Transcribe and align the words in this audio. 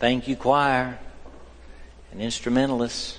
Thank 0.00 0.28
you, 0.28 0.34
choir 0.34 0.98
and 2.10 2.22
instrumentalists. 2.22 3.18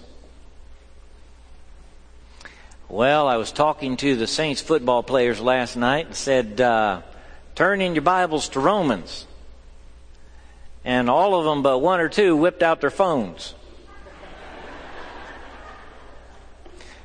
Well, 2.90 3.28
I 3.28 3.38
was 3.38 3.52
talking 3.52 3.98
to 3.98 4.16
the 4.16 4.26
Saints 4.26 4.62
football 4.62 5.04
players 5.04 5.40
last 5.40 5.76
night 5.76 6.08
and 6.08 6.16
said, 6.16 6.60
uh, 6.60 7.04
turn 7.54 7.82
in 7.82 7.94
your 7.94 8.02
Bibles 8.02 8.50
to 8.50 8.60
Romans. 8.60 9.28
And 10.84 11.08
all 11.08 11.36
of 11.36 11.46
them 11.46 11.62
but 11.62 11.78
one 11.78 12.00
or 12.00 12.10
two 12.10 12.36
whipped 12.36 12.64
out 12.64 12.82
their 12.82 12.90
phones. 12.90 13.54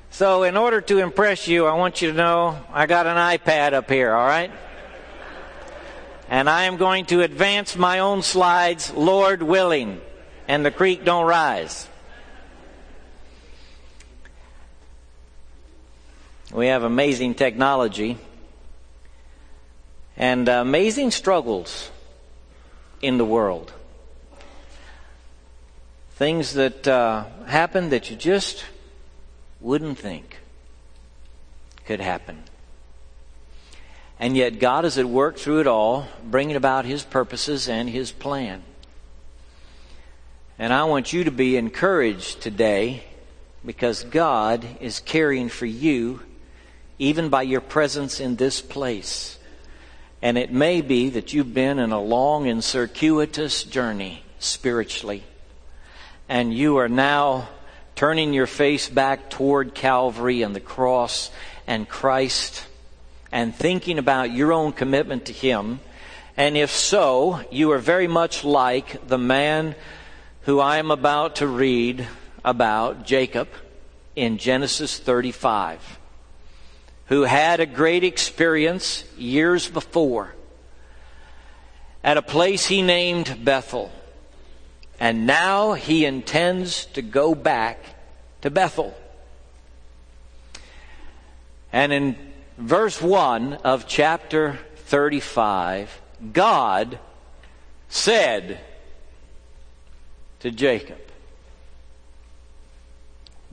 So, 0.08 0.44
in 0.44 0.56
order 0.56 0.80
to 0.80 1.00
impress 1.00 1.46
you, 1.46 1.66
I 1.66 1.74
want 1.74 2.00
you 2.00 2.12
to 2.12 2.16
know 2.16 2.58
I 2.72 2.86
got 2.86 3.06
an 3.06 3.18
iPad 3.18 3.74
up 3.74 3.90
here, 3.90 4.14
all 4.14 4.26
right? 4.26 4.50
And 6.28 6.50
I 6.50 6.64
am 6.64 6.76
going 6.76 7.06
to 7.06 7.22
advance 7.22 7.76
my 7.76 8.00
own 8.00 8.22
slides, 8.22 8.92
Lord 8.92 9.42
willing, 9.42 10.00
and 10.48 10.64
the 10.64 10.72
creek 10.72 11.04
don't 11.04 11.26
rise. 11.26 11.88
We 16.52 16.66
have 16.66 16.82
amazing 16.82 17.34
technology 17.34 18.18
and 20.16 20.48
amazing 20.48 21.10
struggles 21.10 21.90
in 23.02 23.18
the 23.18 23.24
world. 23.24 23.72
Things 26.12 26.54
that 26.54 26.88
uh, 26.88 27.24
happen 27.46 27.90
that 27.90 28.10
you 28.10 28.16
just 28.16 28.64
wouldn't 29.60 29.98
think 29.98 30.38
could 31.84 32.00
happen. 32.00 32.42
And 34.18 34.36
yet 34.36 34.58
God 34.58 34.84
is 34.84 34.96
at 34.96 35.06
work 35.06 35.36
through 35.36 35.60
it 35.60 35.66
all, 35.66 36.08
bringing 36.24 36.56
about 36.56 36.84
His 36.84 37.02
purposes 37.02 37.68
and 37.68 37.88
His 37.88 38.12
plan. 38.12 38.62
And 40.58 40.72
I 40.72 40.84
want 40.84 41.12
you 41.12 41.24
to 41.24 41.30
be 41.30 41.56
encouraged 41.56 42.40
today 42.40 43.04
because 43.64 44.04
God 44.04 44.64
is 44.80 45.00
caring 45.00 45.50
for 45.50 45.66
you 45.66 46.20
even 46.98 47.28
by 47.28 47.42
your 47.42 47.60
presence 47.60 48.20
in 48.20 48.36
this 48.36 48.62
place. 48.62 49.38
And 50.22 50.38
it 50.38 50.50
may 50.50 50.80
be 50.80 51.10
that 51.10 51.34
you've 51.34 51.52
been 51.52 51.78
in 51.78 51.92
a 51.92 52.00
long 52.00 52.48
and 52.48 52.64
circuitous 52.64 53.64
journey 53.64 54.22
spiritually. 54.38 55.24
And 56.26 56.54
you 56.54 56.78
are 56.78 56.88
now 56.88 57.48
turning 57.94 58.32
your 58.32 58.46
face 58.46 58.88
back 58.88 59.28
toward 59.28 59.74
Calvary 59.74 60.40
and 60.40 60.56
the 60.56 60.60
cross 60.60 61.30
and 61.66 61.86
Christ 61.86 62.66
and 63.36 63.54
thinking 63.54 63.98
about 63.98 64.32
your 64.32 64.50
own 64.50 64.72
commitment 64.72 65.26
to 65.26 65.32
Him. 65.32 65.78
And 66.38 66.56
if 66.56 66.70
so, 66.70 67.42
you 67.52 67.70
are 67.72 67.78
very 67.78 68.08
much 68.08 68.44
like 68.44 69.06
the 69.08 69.18
man 69.18 69.74
who 70.44 70.58
I 70.58 70.78
am 70.78 70.90
about 70.90 71.36
to 71.36 71.46
read 71.46 72.08
about, 72.46 73.04
Jacob, 73.04 73.48
in 74.14 74.38
Genesis 74.38 74.98
35, 74.98 75.98
who 77.08 77.24
had 77.24 77.60
a 77.60 77.66
great 77.66 78.04
experience 78.04 79.04
years 79.18 79.68
before 79.68 80.34
at 82.02 82.16
a 82.16 82.22
place 82.22 82.64
he 82.64 82.80
named 82.80 83.44
Bethel. 83.44 83.92
And 84.98 85.26
now 85.26 85.74
he 85.74 86.06
intends 86.06 86.86
to 86.86 87.02
go 87.02 87.34
back 87.34 87.84
to 88.40 88.48
Bethel. 88.48 88.96
And 91.70 91.92
in 91.92 92.25
verse 92.56 93.00
1 93.00 93.54
of 93.54 93.86
chapter 93.86 94.58
35, 94.76 96.00
God 96.32 96.98
said 97.88 98.60
to 100.40 100.50
Jacob, 100.50 100.98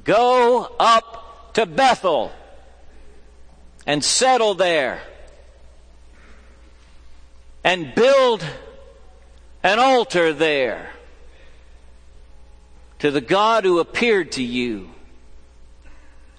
Go 0.04 0.70
up 0.80 1.54
to 1.54 1.66
Bethel 1.66 2.32
and 3.86 4.04
settle 4.04 4.54
there 4.54 5.02
and 7.64 7.96
build 7.96 8.46
an 9.64 9.80
altar 9.80 10.34
there 10.34 10.92
to 13.00 13.12
the 13.12 13.22
God 13.22 13.64
who 13.64 13.80
appeared 13.80 14.34
to 14.34 14.44
you 14.44 14.93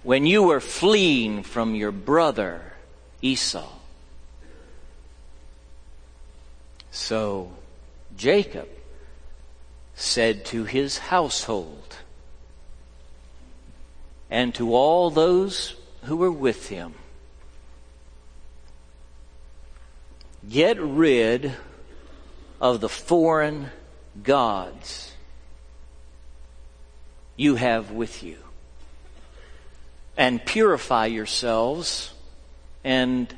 when 0.05 0.27
you 0.27 0.43
were 0.43 0.61
fleeing 0.61 1.43
from 1.43 1.75
your 1.75 1.91
brother 1.91 2.61
Esau. 3.23 3.73
So 6.91 7.51
Jacob 8.17 8.69
said 9.97 10.45
to 10.47 10.65
his 10.65 10.99
household 10.99 11.97
and 14.31 14.55
to 14.55 14.75
all 14.75 15.11
those 15.11 15.75
who 16.03 16.17
were 16.17 16.31
with 16.31 16.69
him, 16.69 16.95
Get 20.47 20.79
rid 20.79 21.55
of 22.61 22.83
the 22.83 22.89
foreign 22.89 23.71
gods 24.23 25.13
you 27.37 27.55
have 27.55 27.91
with 27.91 28.23
you. 28.23 28.44
And 30.17 30.45
purify 30.45 31.07
yourselves 31.07 32.13
and 32.85 33.35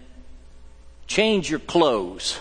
change 1.06 1.48
your 1.48 1.60
clothes. 1.60 2.38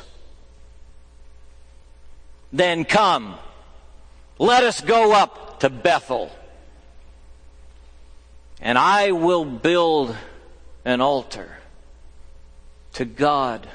Then 2.52 2.86
come, 2.86 3.36
let 4.40 4.64
us 4.64 4.82
go 4.82 5.14
up 5.14 5.60
to 5.60 5.70
Bethel. 5.70 6.32
And 8.62 8.78
I 8.78 9.12
will 9.12 9.46
build 9.46 10.16
an 10.84 11.02
altar 11.02 11.58
to 12.94 13.06
God 13.06 13.68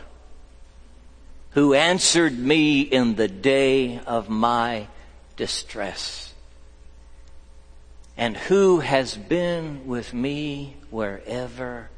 who 1.51 1.75
answered 1.75 2.39
me 2.39 2.81
in 2.81 3.17
the 3.17 3.29
day 3.29 3.99
of 4.07 4.29
my 4.29 4.87
distress 5.37 6.30
and 8.21 8.37
who 8.37 8.81
has 8.81 9.17
been 9.17 9.87
with 9.87 10.13
me 10.13 10.77
wherever 10.91 11.89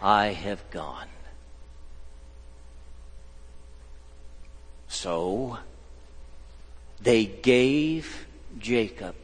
I 0.00 0.28
have 0.28 0.70
gone. 0.70 1.08
So 4.86 5.58
they 7.00 7.24
gave 7.26 8.24
Jacob 8.56 9.16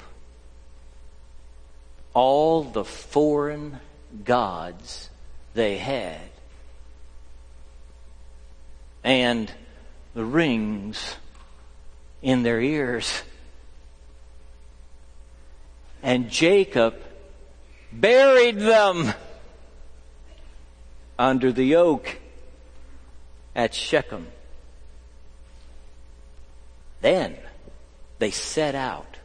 all 2.15 2.65
the 2.65 2.85
foreign 2.85 3.79
gods 4.25 5.11
they 5.55 5.79
had 5.79 6.19
and 9.05 9.53
the 10.15 10.25
rings 10.25 11.15
in 12.23 12.43
their 12.43 12.61
ears 12.61 13.23
and 16.03 16.31
Jacob 16.31 16.95
buried 17.93 18.59
them 18.59 19.13
under 21.19 21.53
the 21.53 21.77
oak 21.77 22.19
at 23.55 23.75
Shechem. 23.75 24.29
Then 27.01 27.37
they 28.19 28.31
set 28.31 28.75
out, 28.75 29.19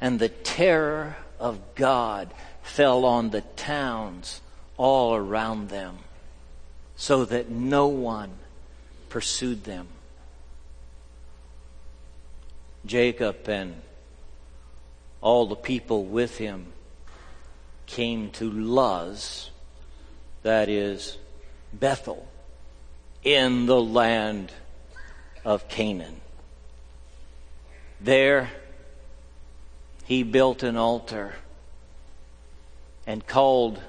and 0.00 0.18
the 0.18 0.28
terror 0.28 1.16
of 1.38 1.60
God 1.74 2.32
fell 2.62 3.04
on 3.04 3.30
the 3.30 3.42
towns 3.42 4.40
all 4.76 5.14
around 5.14 5.68
them, 5.68 5.98
so 6.96 7.24
that 7.24 7.50
no 7.50 7.86
one 7.86 8.30
pursued 9.08 9.64
them. 9.64 9.88
Jacob 12.86 13.48
and 13.48 13.80
all 15.24 15.46
the 15.46 15.56
people 15.56 16.04
with 16.04 16.36
him 16.36 16.66
came 17.86 18.30
to 18.30 18.50
Luz, 18.50 19.50
that 20.42 20.68
is 20.68 21.16
Bethel, 21.72 22.28
in 23.22 23.64
the 23.64 23.80
land 23.80 24.52
of 25.42 25.66
Canaan. 25.66 26.20
There 28.02 28.50
he 30.04 30.24
built 30.24 30.62
an 30.62 30.76
altar 30.76 31.32
and 33.06 33.26
called 33.26 33.80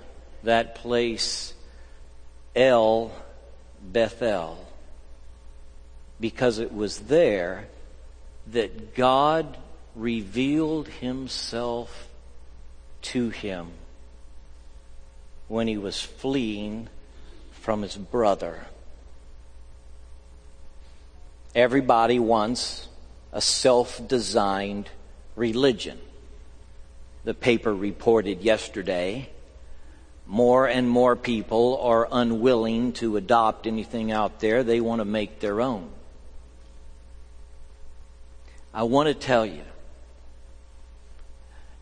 that 0.44 0.76
place 0.76 1.54
El 2.56 3.12
Bethel 3.82 4.66
because 6.18 6.60
it 6.60 6.74
was 6.74 6.98
there 7.00 7.68
that 8.48 8.96
God 8.96 9.58
revealed 9.96 10.88
himself 10.88 12.08
to 13.02 13.30
him 13.30 13.68
when 15.48 15.68
he 15.68 15.78
was 15.78 16.02
fleeing 16.02 16.90
from 17.52 17.82
his 17.82 17.96
brother. 17.96 18.66
Everybody 21.54 22.20
wants 22.20 22.88
a 23.32 23.42
self 23.42 24.06
designed 24.08 24.90
religion. 25.36 26.00
The 27.24 27.34
paper 27.34 27.74
reported 27.74 28.42
yesterday 28.42 29.30
more 30.28 30.68
and 30.68 30.90
more 30.90 31.16
people 31.16 31.80
are 31.82 32.08
unwilling 32.12 32.94
to 32.94 33.18
adopt 33.18 33.68
anything 33.68 34.12
out 34.12 34.40
there. 34.40 34.64
They 34.64 34.82
want 34.82 35.00
to 35.00 35.06
make 35.06 35.40
their 35.40 35.62
own. 35.62 35.90
I 38.74 38.84
want 38.84 39.08
to 39.08 39.14
tell 39.14 39.46
you, 39.46 39.62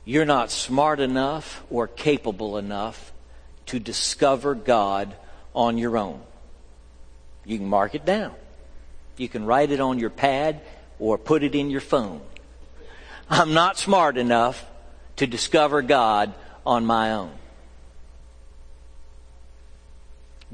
you're 0.06 0.26
not 0.26 0.52
smart 0.52 1.00
enough 1.00 1.64
or 1.70 1.88
capable 1.88 2.58
enough 2.58 3.14
to 3.68 3.80
discover 3.80 4.56
God 4.56 5.16
on 5.56 5.78
your 5.78 5.98
own. 5.98 6.22
You 7.46 7.58
can 7.58 7.68
mark 7.68 7.96
it 7.96 8.06
down. 8.06 8.34
You 9.18 9.30
can 9.30 9.46
write 9.46 9.72
it 9.72 9.80
on 9.80 10.00
your 10.00 10.10
pad 10.10 10.62
or 11.00 11.18
put 11.18 11.44
it 11.44 11.56
in 11.56 11.70
your 11.70 11.82
phone. 11.82 12.22
I'm 13.30 13.54
not 13.54 13.78
smart 13.78 14.18
enough 14.18 14.66
to 15.18 15.28
discover 15.28 15.82
God 15.82 16.34
on 16.66 16.86
my 16.86 17.14
own. 17.14 17.32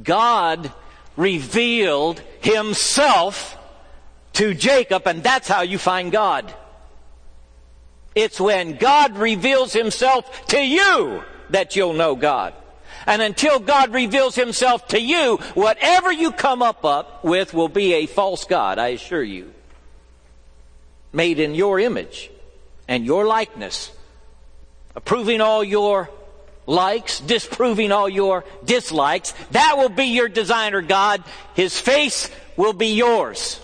God 0.01 0.71
revealed 1.17 2.21
himself 2.41 3.57
to 4.33 4.53
Jacob, 4.53 5.07
and 5.07 5.21
that's 5.23 5.47
how 5.47 5.61
you 5.61 5.77
find 5.77 6.11
God. 6.11 6.53
It's 8.15 8.39
when 8.39 8.75
God 8.75 9.17
reveals 9.17 9.73
himself 9.73 10.47
to 10.47 10.59
you 10.59 11.23
that 11.49 11.75
you'll 11.75 11.93
know 11.93 12.15
God. 12.15 12.53
And 13.05 13.21
until 13.21 13.59
God 13.59 13.93
reveals 13.93 14.35
himself 14.35 14.87
to 14.89 15.01
you, 15.01 15.37
whatever 15.53 16.11
you 16.11 16.31
come 16.31 16.61
up, 16.61 16.83
up 16.85 17.23
with 17.23 17.53
will 17.53 17.69
be 17.69 17.93
a 17.93 18.05
false 18.05 18.45
God, 18.45 18.77
I 18.77 18.89
assure 18.89 19.23
you. 19.23 19.53
Made 21.11 21.39
in 21.39 21.55
your 21.55 21.79
image 21.79 22.29
and 22.87 23.05
your 23.05 23.25
likeness, 23.25 23.91
approving 24.95 25.41
all 25.41 25.63
your 25.63 26.09
likes, 26.67 27.19
disproving 27.19 27.91
all 27.91 28.07
your 28.07 28.45
dislikes. 28.63 29.33
That 29.51 29.75
will 29.77 29.89
be 29.89 30.05
your 30.05 30.29
designer 30.29 30.81
God. 30.81 31.23
His 31.55 31.79
face 31.79 32.29
will 32.57 32.73
be 32.73 32.93
yours. 32.93 33.59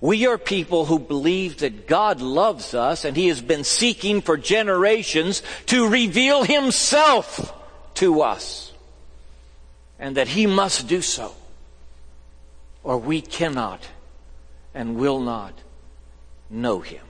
We 0.00 0.26
are 0.26 0.38
people 0.38 0.84
who 0.84 0.98
believe 0.98 1.58
that 1.58 1.88
God 1.88 2.20
loves 2.20 2.72
us 2.72 3.04
and 3.04 3.16
He 3.16 3.28
has 3.28 3.40
been 3.40 3.64
seeking 3.64 4.20
for 4.20 4.36
generations 4.36 5.42
to 5.66 5.88
reveal 5.88 6.44
Himself 6.44 7.52
to 7.94 8.22
us. 8.22 8.72
And 9.98 10.16
that 10.16 10.28
He 10.28 10.46
must 10.46 10.86
do 10.86 11.02
so. 11.02 11.34
Or 12.84 12.98
we 12.98 13.20
cannot 13.20 13.82
and 14.72 14.96
will 14.96 15.18
not 15.18 15.52
know 16.48 16.80
Him. 16.80 17.02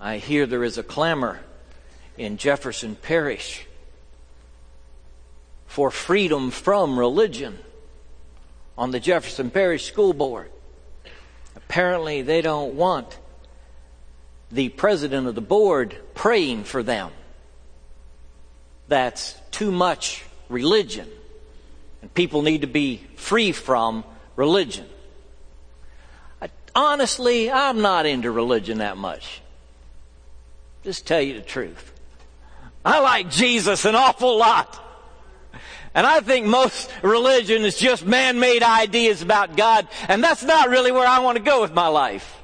I 0.00 0.18
hear 0.18 0.44
there 0.44 0.64
is 0.64 0.76
a 0.76 0.82
clamor 0.82 1.40
in 2.18 2.36
Jefferson 2.36 2.96
Parish 2.96 3.64
for 5.66 5.90
freedom 5.92 6.50
from 6.50 6.98
religion 6.98 7.58
on 8.76 8.90
the 8.90 9.00
Jefferson 9.00 9.50
Parish 9.50 9.84
School 9.86 10.12
Board. 10.12 10.50
Apparently, 11.54 12.22
they 12.22 12.42
don't 12.42 12.74
want 12.74 13.18
the 14.50 14.68
president 14.68 15.26
of 15.26 15.34
the 15.34 15.40
board 15.40 15.96
praying 16.14 16.64
for 16.64 16.82
them. 16.82 17.10
That's 18.88 19.34
too 19.50 19.72
much 19.72 20.24
religion. 20.48 21.08
And 22.02 22.12
people 22.14 22.42
need 22.42 22.60
to 22.60 22.66
be 22.66 23.02
free 23.16 23.52
from 23.52 24.04
religion. 24.36 24.86
I, 26.40 26.50
honestly, 26.74 27.50
I'm 27.50 27.80
not 27.80 28.06
into 28.06 28.30
religion 28.30 28.78
that 28.78 28.96
much. 28.96 29.40
Just 30.84 31.06
tell 31.06 31.20
you 31.20 31.34
the 31.34 31.40
truth. 31.40 31.92
I 32.84 33.00
like 33.00 33.30
Jesus 33.30 33.84
an 33.84 33.96
awful 33.96 34.38
lot. 34.38 34.85
And 35.96 36.06
I 36.06 36.20
think 36.20 36.46
most 36.46 36.90
religion 37.02 37.64
is 37.64 37.76
just 37.76 38.06
man-made 38.06 38.62
ideas 38.62 39.22
about 39.22 39.56
God, 39.56 39.88
and 40.06 40.22
that's 40.22 40.44
not 40.44 40.68
really 40.68 40.92
where 40.92 41.08
I 41.08 41.20
want 41.20 41.38
to 41.38 41.42
go 41.42 41.62
with 41.62 41.72
my 41.72 41.88
life. 41.88 42.36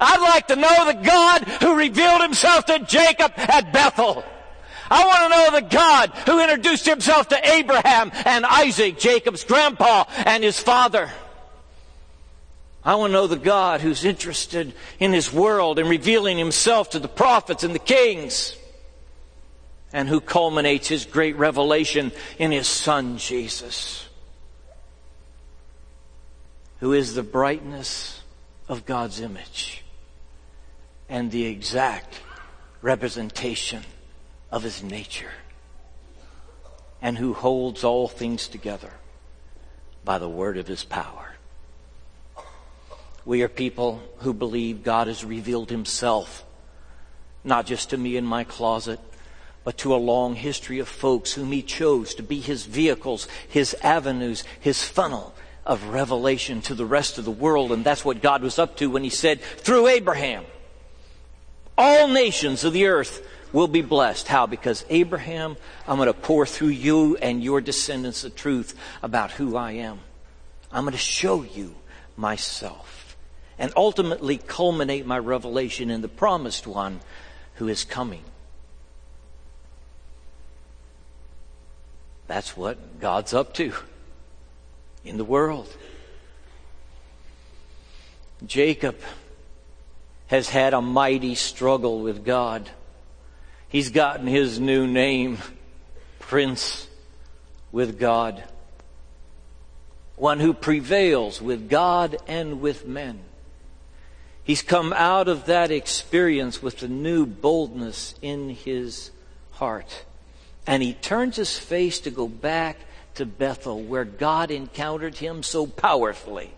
I'd 0.00 0.20
like 0.20 0.48
to 0.48 0.56
know 0.56 0.86
the 0.86 1.06
God 1.06 1.44
who 1.62 1.76
revealed 1.76 2.22
himself 2.22 2.64
to 2.66 2.78
Jacob 2.80 3.32
at 3.36 3.72
Bethel. 3.72 4.24
I 4.90 5.06
want 5.06 5.18
to 5.20 5.28
know 5.28 5.60
the 5.60 5.76
God 5.76 6.10
who 6.26 6.42
introduced 6.42 6.86
himself 6.86 7.28
to 7.28 7.48
Abraham 7.48 8.10
and 8.24 8.46
Isaac, 8.46 8.98
Jacob's 8.98 9.44
grandpa 9.44 10.04
and 10.24 10.42
his 10.42 10.58
father. 10.58 11.10
I 12.86 12.94
want 12.94 13.10
to 13.10 13.14
know 13.14 13.26
the 13.26 13.36
God 13.36 13.80
who's 13.80 14.04
interested 14.04 14.72
in 15.00 15.12
His 15.12 15.32
world 15.32 15.80
and 15.80 15.90
revealing 15.90 16.38
Himself 16.38 16.90
to 16.90 17.00
the 17.00 17.08
prophets 17.08 17.64
and 17.64 17.74
the 17.74 17.80
kings, 17.80 18.56
and 19.96 20.10
who 20.10 20.20
culminates 20.20 20.88
His 20.88 21.06
great 21.06 21.36
revelation 21.36 22.12
in 22.38 22.52
His 22.52 22.68
Son, 22.68 23.16
Jesus, 23.16 24.06
who 26.80 26.92
is 26.92 27.14
the 27.14 27.22
brightness 27.22 28.22
of 28.68 28.84
God's 28.84 29.22
image 29.22 29.82
and 31.08 31.30
the 31.30 31.46
exact 31.46 32.20
representation 32.82 33.84
of 34.52 34.62
His 34.64 34.82
nature, 34.82 35.32
and 37.00 37.16
who 37.16 37.32
holds 37.32 37.82
all 37.82 38.06
things 38.06 38.48
together 38.48 38.92
by 40.04 40.18
the 40.18 40.28
word 40.28 40.58
of 40.58 40.66
His 40.66 40.84
power. 40.84 41.36
We 43.24 43.40
are 43.40 43.48
people 43.48 44.02
who 44.18 44.34
believe 44.34 44.84
God 44.84 45.06
has 45.06 45.24
revealed 45.24 45.70
himself, 45.70 46.44
not 47.42 47.64
just 47.64 47.90
to 47.90 47.96
me 47.96 48.18
in 48.18 48.26
my 48.26 48.44
closet, 48.44 49.00
but 49.66 49.78
to 49.78 49.92
a 49.92 49.96
long 49.96 50.36
history 50.36 50.78
of 50.78 50.86
folks 50.86 51.32
whom 51.32 51.50
he 51.50 51.60
chose 51.60 52.14
to 52.14 52.22
be 52.22 52.38
his 52.38 52.64
vehicles, 52.64 53.26
his 53.48 53.74
avenues, 53.82 54.44
his 54.60 54.84
funnel 54.84 55.34
of 55.64 55.88
revelation 55.88 56.60
to 56.60 56.72
the 56.72 56.86
rest 56.86 57.18
of 57.18 57.24
the 57.24 57.32
world. 57.32 57.72
And 57.72 57.84
that's 57.84 58.04
what 58.04 58.22
God 58.22 58.42
was 58.42 58.60
up 58.60 58.76
to 58.76 58.88
when 58.88 59.02
he 59.02 59.10
said, 59.10 59.40
through 59.40 59.88
Abraham, 59.88 60.44
all 61.76 62.06
nations 62.06 62.62
of 62.62 62.74
the 62.74 62.86
earth 62.86 63.26
will 63.52 63.66
be 63.66 63.82
blessed. 63.82 64.28
How? 64.28 64.46
Because 64.46 64.84
Abraham, 64.88 65.56
I'm 65.88 65.96
going 65.96 66.06
to 66.06 66.14
pour 66.14 66.46
through 66.46 66.68
you 66.68 67.16
and 67.16 67.42
your 67.42 67.60
descendants 67.60 68.22
the 68.22 68.30
truth 68.30 68.78
about 69.02 69.32
who 69.32 69.56
I 69.56 69.72
am. 69.72 69.98
I'm 70.70 70.84
going 70.84 70.92
to 70.92 70.98
show 70.98 71.42
you 71.42 71.74
myself 72.16 73.16
and 73.58 73.72
ultimately 73.74 74.36
culminate 74.38 75.06
my 75.06 75.18
revelation 75.18 75.90
in 75.90 76.02
the 76.02 76.08
promised 76.08 76.68
one 76.68 77.00
who 77.54 77.66
is 77.66 77.82
coming. 77.82 78.22
That's 82.26 82.56
what 82.56 83.00
God's 83.00 83.34
up 83.34 83.54
to 83.54 83.72
in 85.04 85.16
the 85.16 85.24
world. 85.24 85.68
Jacob 88.44 88.96
has 90.26 90.48
had 90.48 90.74
a 90.74 90.82
mighty 90.82 91.34
struggle 91.34 92.00
with 92.00 92.24
God. 92.24 92.68
He's 93.68 93.90
gotten 93.90 94.26
his 94.26 94.58
new 94.58 94.86
name, 94.86 95.38
Prince 96.18 96.88
with 97.72 97.98
God. 97.98 98.42
One 100.16 100.40
who 100.40 100.54
prevails 100.54 101.40
with 101.40 101.68
God 101.68 102.16
and 102.26 102.60
with 102.60 102.86
men. 102.86 103.20
He's 104.42 104.62
come 104.62 104.92
out 104.92 105.28
of 105.28 105.46
that 105.46 105.70
experience 105.70 106.62
with 106.62 106.82
a 106.82 106.88
new 106.88 107.26
boldness 107.26 108.14
in 108.22 108.50
his 108.50 109.10
heart. 109.52 110.04
And 110.66 110.82
he 110.82 110.94
turns 110.94 111.36
his 111.36 111.56
face 111.56 112.00
to 112.00 112.10
go 112.10 112.26
back 112.26 112.78
to 113.14 113.24
Bethel, 113.24 113.82
where 113.82 114.04
God 114.04 114.50
encountered 114.50 115.16
him 115.16 115.42
so 115.42 115.66
powerfully 115.66 116.50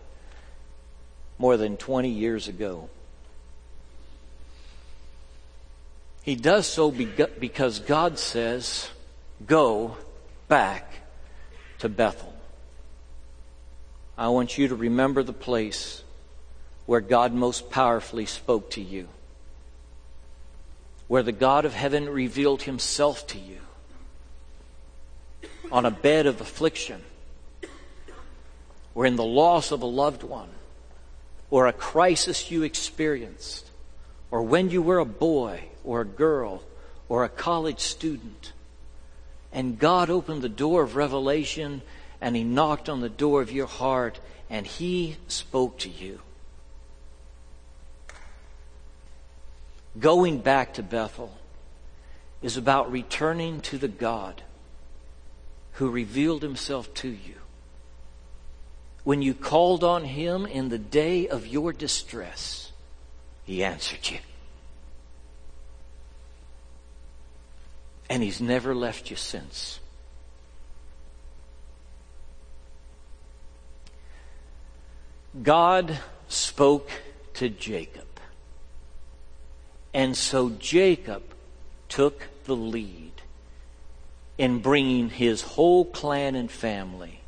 more 1.36 1.56
than 1.56 1.76
20 1.76 2.08
years 2.08 2.48
ago. 2.48 2.88
He 6.22 6.34
does 6.34 6.66
so 6.66 6.90
because 6.90 7.78
God 7.80 8.18
says, 8.18 8.90
Go 9.46 9.96
back 10.48 10.92
to 11.78 11.88
Bethel. 11.88 12.34
I 14.16 14.28
want 14.28 14.58
you 14.58 14.68
to 14.68 14.74
remember 14.74 15.22
the 15.22 15.32
place 15.32 16.02
where 16.86 17.00
God 17.00 17.32
most 17.32 17.70
powerfully 17.70 18.26
spoke 18.26 18.70
to 18.70 18.80
you, 18.80 19.08
where 21.06 21.22
the 21.22 21.30
God 21.30 21.64
of 21.64 21.72
heaven 21.72 22.08
revealed 22.08 22.62
himself 22.62 23.26
to 23.28 23.38
you 23.38 23.60
on 25.70 25.86
a 25.86 25.90
bed 25.90 26.26
of 26.26 26.40
affliction, 26.40 27.02
or 28.94 29.06
in 29.06 29.16
the 29.16 29.24
loss 29.24 29.70
of 29.70 29.82
a 29.82 29.86
loved 29.86 30.22
one, 30.22 30.50
or 31.50 31.66
a 31.66 31.72
crisis 31.72 32.50
you 32.50 32.62
experienced, 32.62 33.70
or 34.30 34.42
when 34.42 34.70
you 34.70 34.82
were 34.82 34.98
a 34.98 35.04
boy 35.04 35.64
or 35.84 36.02
a 36.02 36.06
girl 36.06 36.62
or 37.08 37.24
a 37.24 37.28
college 37.28 37.80
student. 37.80 38.52
And 39.52 39.78
God 39.78 40.10
opened 40.10 40.42
the 40.42 40.48
door 40.48 40.82
of 40.82 40.96
revelation 40.96 41.82
and 42.20 42.36
He 42.36 42.44
knocked 42.44 42.88
on 42.88 43.00
the 43.00 43.08
door 43.08 43.40
of 43.40 43.50
your 43.50 43.66
heart 43.66 44.20
and 44.50 44.66
He 44.66 45.16
spoke 45.28 45.78
to 45.78 45.88
you. 45.88 46.20
Going 49.98 50.38
back 50.38 50.74
to 50.74 50.82
Bethel 50.82 51.34
is 52.42 52.56
about 52.56 52.92
returning 52.92 53.60
to 53.62 53.78
the 53.78 53.88
God 53.88 54.42
who 55.78 55.88
revealed 55.90 56.42
Himself 56.42 56.92
to 56.92 57.08
you. 57.08 57.36
When 59.04 59.22
you 59.22 59.32
called 59.32 59.84
on 59.84 60.02
Him 60.02 60.44
in 60.44 60.70
the 60.70 60.78
day 60.78 61.28
of 61.28 61.46
your 61.46 61.72
distress, 61.72 62.72
He 63.44 63.62
answered 63.62 64.10
you. 64.10 64.18
And 68.10 68.24
He's 68.24 68.40
never 68.40 68.74
left 68.74 69.08
you 69.08 69.14
since. 69.14 69.78
God 75.40 75.96
spoke 76.26 76.90
to 77.34 77.48
Jacob. 77.48 78.02
And 79.94 80.16
so 80.16 80.50
Jacob 80.50 81.22
took 81.88 82.26
the 82.46 82.56
lead 82.56 83.17
in 84.38 84.60
bringing 84.60 85.10
his 85.10 85.42
whole 85.42 85.84
clan 85.84 86.36
and 86.36 86.50
family 86.50 87.20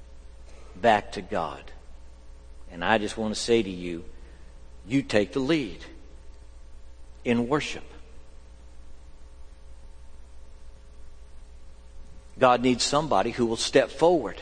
back 0.77 1.13
to 1.13 1.21
God. 1.21 1.63
And 2.71 2.85
I 2.85 2.99
just 2.99 3.19
want 3.19 3.35
to 3.35 3.41
say 3.41 3.63
to 3.63 3.71
you, 3.71 4.05
you 4.87 5.03
take 5.03 5.33
the 5.33 5.41
lead 5.41 5.85
in 7.25 7.49
worship. 7.49 7.85
God 12.39 12.63
needs 12.63 12.83
somebody 12.83 13.33
who 13.33 13.45
will 13.45 13.57
step 13.57 13.91
forward, 13.91 14.41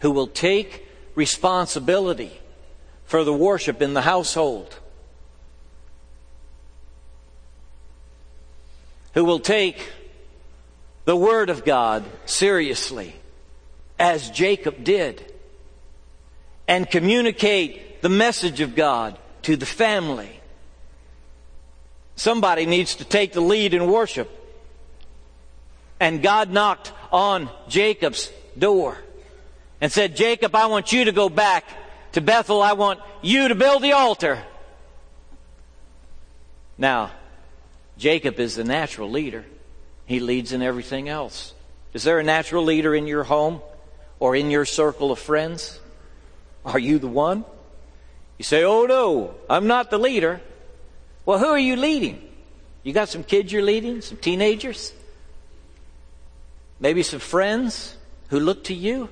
who 0.00 0.10
will 0.10 0.28
take 0.28 0.86
responsibility 1.14 2.40
for 3.04 3.24
the 3.24 3.32
worship 3.32 3.82
in 3.82 3.92
the 3.92 4.02
household, 4.02 4.78
who 9.14 9.24
will 9.24 9.40
take 9.40 9.92
the 11.04 11.16
Word 11.16 11.50
of 11.50 11.64
God 11.64 12.04
seriously, 12.26 13.14
as 13.98 14.30
Jacob 14.30 14.84
did, 14.84 15.24
and 16.66 16.88
communicate 16.90 18.02
the 18.02 18.08
message 18.08 18.60
of 18.60 18.74
God 18.74 19.18
to 19.42 19.56
the 19.56 19.66
family. 19.66 20.38
Somebody 22.16 22.66
needs 22.66 22.96
to 22.96 23.04
take 23.04 23.32
the 23.32 23.40
lead 23.40 23.74
in 23.74 23.90
worship. 23.90 24.30
And 26.00 26.22
God 26.22 26.50
knocked 26.50 26.92
on 27.10 27.48
Jacob's 27.68 28.30
door 28.56 28.98
and 29.80 29.90
said, 29.90 30.16
Jacob, 30.16 30.54
I 30.54 30.66
want 30.66 30.92
you 30.92 31.04
to 31.04 31.12
go 31.12 31.28
back 31.28 31.64
to 32.12 32.20
Bethel. 32.20 32.62
I 32.62 32.74
want 32.74 33.00
you 33.22 33.48
to 33.48 33.54
build 33.54 33.82
the 33.82 33.92
altar. 33.92 34.42
Now, 36.76 37.12
Jacob 37.98 38.38
is 38.38 38.54
the 38.54 38.64
natural 38.64 39.10
leader. 39.10 39.44
He 40.06 40.20
leads 40.20 40.52
in 40.52 40.62
everything 40.62 41.08
else. 41.08 41.52
Is 41.92 42.04
there 42.04 42.20
a 42.20 42.24
natural 42.24 42.64
leader 42.64 42.94
in 42.94 43.06
your 43.06 43.24
home 43.24 43.60
or 44.20 44.36
in 44.36 44.50
your 44.50 44.64
circle 44.64 45.10
of 45.10 45.18
friends? 45.18 45.78
Are 46.64 46.78
you 46.78 46.98
the 46.98 47.08
one? 47.08 47.44
You 48.38 48.44
say, 48.44 48.62
Oh 48.64 48.86
no, 48.86 49.34
I'm 49.50 49.66
not 49.66 49.90
the 49.90 49.98
leader. 49.98 50.40
Well, 51.26 51.38
who 51.38 51.46
are 51.46 51.58
you 51.58 51.76
leading? 51.76 52.22
You 52.84 52.92
got 52.92 53.08
some 53.08 53.24
kids 53.24 53.52
you're 53.52 53.62
leading? 53.62 54.00
Some 54.00 54.16
teenagers? 54.16 54.92
Maybe 56.80 57.02
some 57.02 57.20
friends 57.20 57.96
who 58.28 58.38
look 58.38 58.64
to 58.64 58.74
you? 58.74 59.10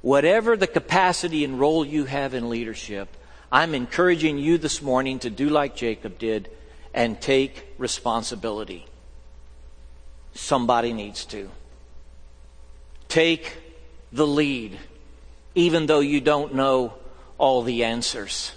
Whatever 0.00 0.56
the 0.56 0.66
capacity 0.66 1.44
and 1.44 1.58
role 1.58 1.84
you 1.84 2.04
have 2.04 2.34
in 2.34 2.48
leadership, 2.48 3.08
I'm 3.50 3.74
encouraging 3.74 4.38
you 4.38 4.58
this 4.58 4.82
morning 4.82 5.18
to 5.20 5.30
do 5.30 5.48
like 5.48 5.76
Jacob 5.76 6.18
did 6.18 6.50
and 6.92 7.20
take 7.20 7.74
responsibility. 7.78 8.86
Somebody 10.34 10.92
needs 10.92 11.24
to. 11.26 11.50
Take 13.08 13.56
the 14.12 14.26
lead, 14.26 14.78
even 15.54 15.86
though 15.86 16.00
you 16.00 16.20
don't 16.20 16.54
know 16.54 16.94
all 17.38 17.62
the 17.62 17.84
answers. 17.84 18.52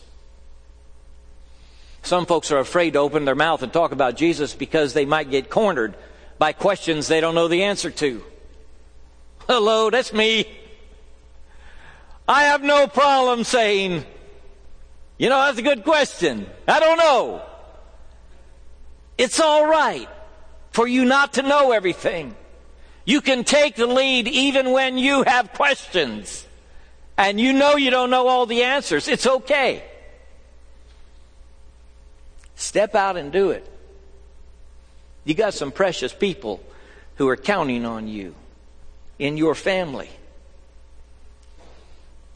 Some 2.01 2.25
folks 2.25 2.51
are 2.51 2.59
afraid 2.59 2.93
to 2.93 2.99
open 2.99 3.25
their 3.25 3.35
mouth 3.35 3.63
and 3.63 3.73
talk 3.73 3.91
about 3.91 4.15
Jesus 4.15 4.53
because 4.53 4.93
they 4.93 5.05
might 5.05 5.29
get 5.29 5.49
cornered 5.49 5.95
by 6.39 6.53
questions 6.53 7.07
they 7.07 7.19
don't 7.19 7.35
know 7.35 7.47
the 7.47 7.63
answer 7.63 7.91
to. 7.91 8.23
Hello, 9.47 9.89
that's 9.89 10.13
me. 10.13 10.47
I 12.27 12.43
have 12.43 12.61
no 12.61 12.87
problem 12.87 13.43
saying, 13.43 14.05
you 15.17 15.29
know, 15.29 15.37
that's 15.37 15.57
a 15.57 15.63
good 15.63 15.83
question. 15.83 16.47
I 16.67 16.79
don't 16.79 16.97
know. 16.97 17.41
It's 19.17 19.39
all 19.39 19.65
right 19.65 20.07
for 20.71 20.87
you 20.87 21.05
not 21.05 21.33
to 21.33 21.41
know 21.41 21.71
everything. 21.71 22.35
You 23.03 23.21
can 23.21 23.43
take 23.43 23.75
the 23.75 23.87
lead 23.87 24.27
even 24.27 24.71
when 24.71 24.97
you 24.97 25.23
have 25.23 25.53
questions 25.53 26.45
and 27.17 27.39
you 27.39 27.53
know 27.53 27.75
you 27.75 27.89
don't 27.89 28.09
know 28.09 28.27
all 28.27 28.45
the 28.45 28.63
answers. 28.63 29.07
It's 29.07 29.25
okay. 29.25 29.83
Step 32.55 32.95
out 32.95 33.17
and 33.17 33.31
do 33.31 33.51
it. 33.51 33.67
You 35.25 35.33
got 35.33 35.53
some 35.53 35.71
precious 35.71 36.13
people 36.13 36.61
who 37.15 37.27
are 37.27 37.37
counting 37.37 37.85
on 37.85 38.07
you 38.07 38.35
in 39.17 39.37
your 39.37 39.55
family. 39.55 40.09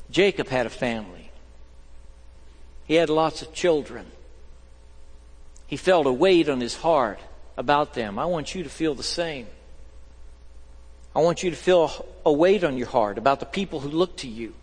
Jacob 0.10 0.48
had 0.48 0.66
a 0.66 0.70
family. 0.70 1.21
He 2.92 2.98
had 2.98 3.10
lots 3.10 3.42
of 3.42 3.54
children. 3.54 4.06
He 5.66 5.78
felt 5.78 6.08
a 6.08 6.12
weight 6.12 6.50
on 6.50 6.60
his 6.60 6.76
heart 6.76 7.22
about 7.56 7.94
them. 7.94 8.20
I 8.20 8.26
want 8.26 8.54
you 8.54 8.64
to 8.64 8.70
feel 8.70 8.96
the 8.96 9.02
same. 9.02 9.48
I 11.16 11.22
want 11.22 11.42
you 11.42 11.52
to 11.52 11.56
feel 11.56 12.06
a 12.26 12.34
weight 12.34 12.66
on 12.66 12.78
your 12.78 12.90
heart 12.90 13.18
about 13.18 13.40
the 13.40 13.46
people 13.46 13.80
who 13.80 13.88
look 13.88 14.18
to 14.18 14.28
you, 14.28 14.54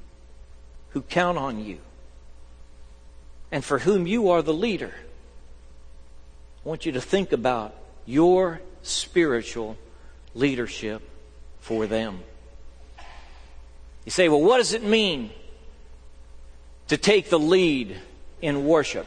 who 0.91 1.01
count 1.01 1.39
on 1.39 1.65
you, 1.65 1.79
and 3.51 3.65
for 3.65 3.79
whom 3.79 4.07
you 4.07 4.29
are 4.29 4.43
the 4.43 4.53
leader. 4.53 4.93
I 6.67 6.69
want 6.69 6.85
you 6.85 6.93
to 6.93 7.01
think 7.01 7.33
about 7.33 7.75
your 8.05 8.61
spiritual 8.83 9.79
leadership 10.35 11.01
for 11.61 11.87
them. 11.87 12.21
You 14.05 14.11
say, 14.11 14.29
well, 14.29 14.43
what 14.43 14.59
does 14.59 14.75
it 14.75 14.85
mean 14.85 15.31
to 16.89 16.99
take 16.99 17.31
the 17.31 17.39
lead 17.39 17.97
in 18.41 18.67
worship. 18.67 19.07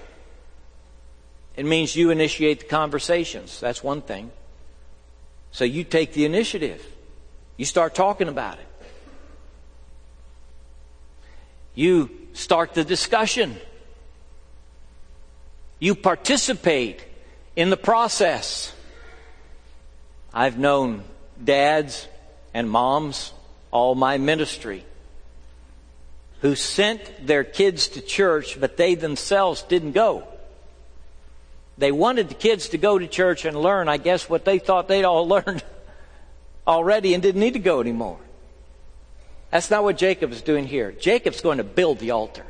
It 1.55 1.65
means 1.65 1.95
you 1.95 2.09
initiate 2.09 2.61
the 2.61 2.65
conversations. 2.65 3.59
That's 3.59 3.83
one 3.83 4.01
thing. 4.01 4.31
So 5.51 5.65
you 5.65 5.83
take 5.83 6.13
the 6.13 6.25
initiative. 6.25 6.85
You 7.57 7.65
start 7.65 7.93
talking 7.93 8.27
about 8.27 8.57
it. 8.57 8.67
You 11.75 12.09
start 12.33 12.73
the 12.73 12.83
discussion. 12.83 13.57
You 15.79 15.95
participate 15.95 17.03
in 17.55 17.69
the 17.69 17.77
process. 17.77 18.73
I've 20.33 20.57
known 20.57 21.03
dads 21.43 22.07
and 22.53 22.69
moms 22.69 23.33
all 23.71 23.95
my 23.95 24.17
ministry 24.17 24.85
who 26.41 26.55
sent 26.55 27.25
their 27.25 27.43
kids 27.43 27.88
to 27.89 28.01
church, 28.01 28.60
but 28.60 28.77
they 28.77 28.95
themselves 28.95 29.62
didn't 29.63 29.91
go. 29.91 30.27
They 31.77 31.91
wanted 31.91 32.29
the 32.29 32.36
kids 32.36 32.69
to 32.69 32.77
go 32.77 33.00
to 33.00 33.07
church 33.07 33.45
and 33.45 33.55
learn, 33.55 33.88
I 33.88 33.98
guess, 33.98 34.29
what 34.29 34.45
they 34.45 34.60
thought 34.60 34.88
they'd 34.88 35.05
all 35.05 35.27
learned 35.27 35.63
already 36.67 37.13
and 37.13 37.24
didn't 37.24 37.41
need 37.41 37.53
to 37.53 37.60
go 37.60 37.79
anymore. 37.79 38.19
That's 39.51 39.69
not 39.69 39.83
what 39.83 39.98
Jacob 39.98 40.31
is 40.31 40.41
doing 40.41 40.65
here. 40.65 40.91
Jacob's 40.91 41.41
going 41.41 41.57
to 41.57 41.63
build 41.63 42.00
the 42.00 42.12
altar. 42.12 42.45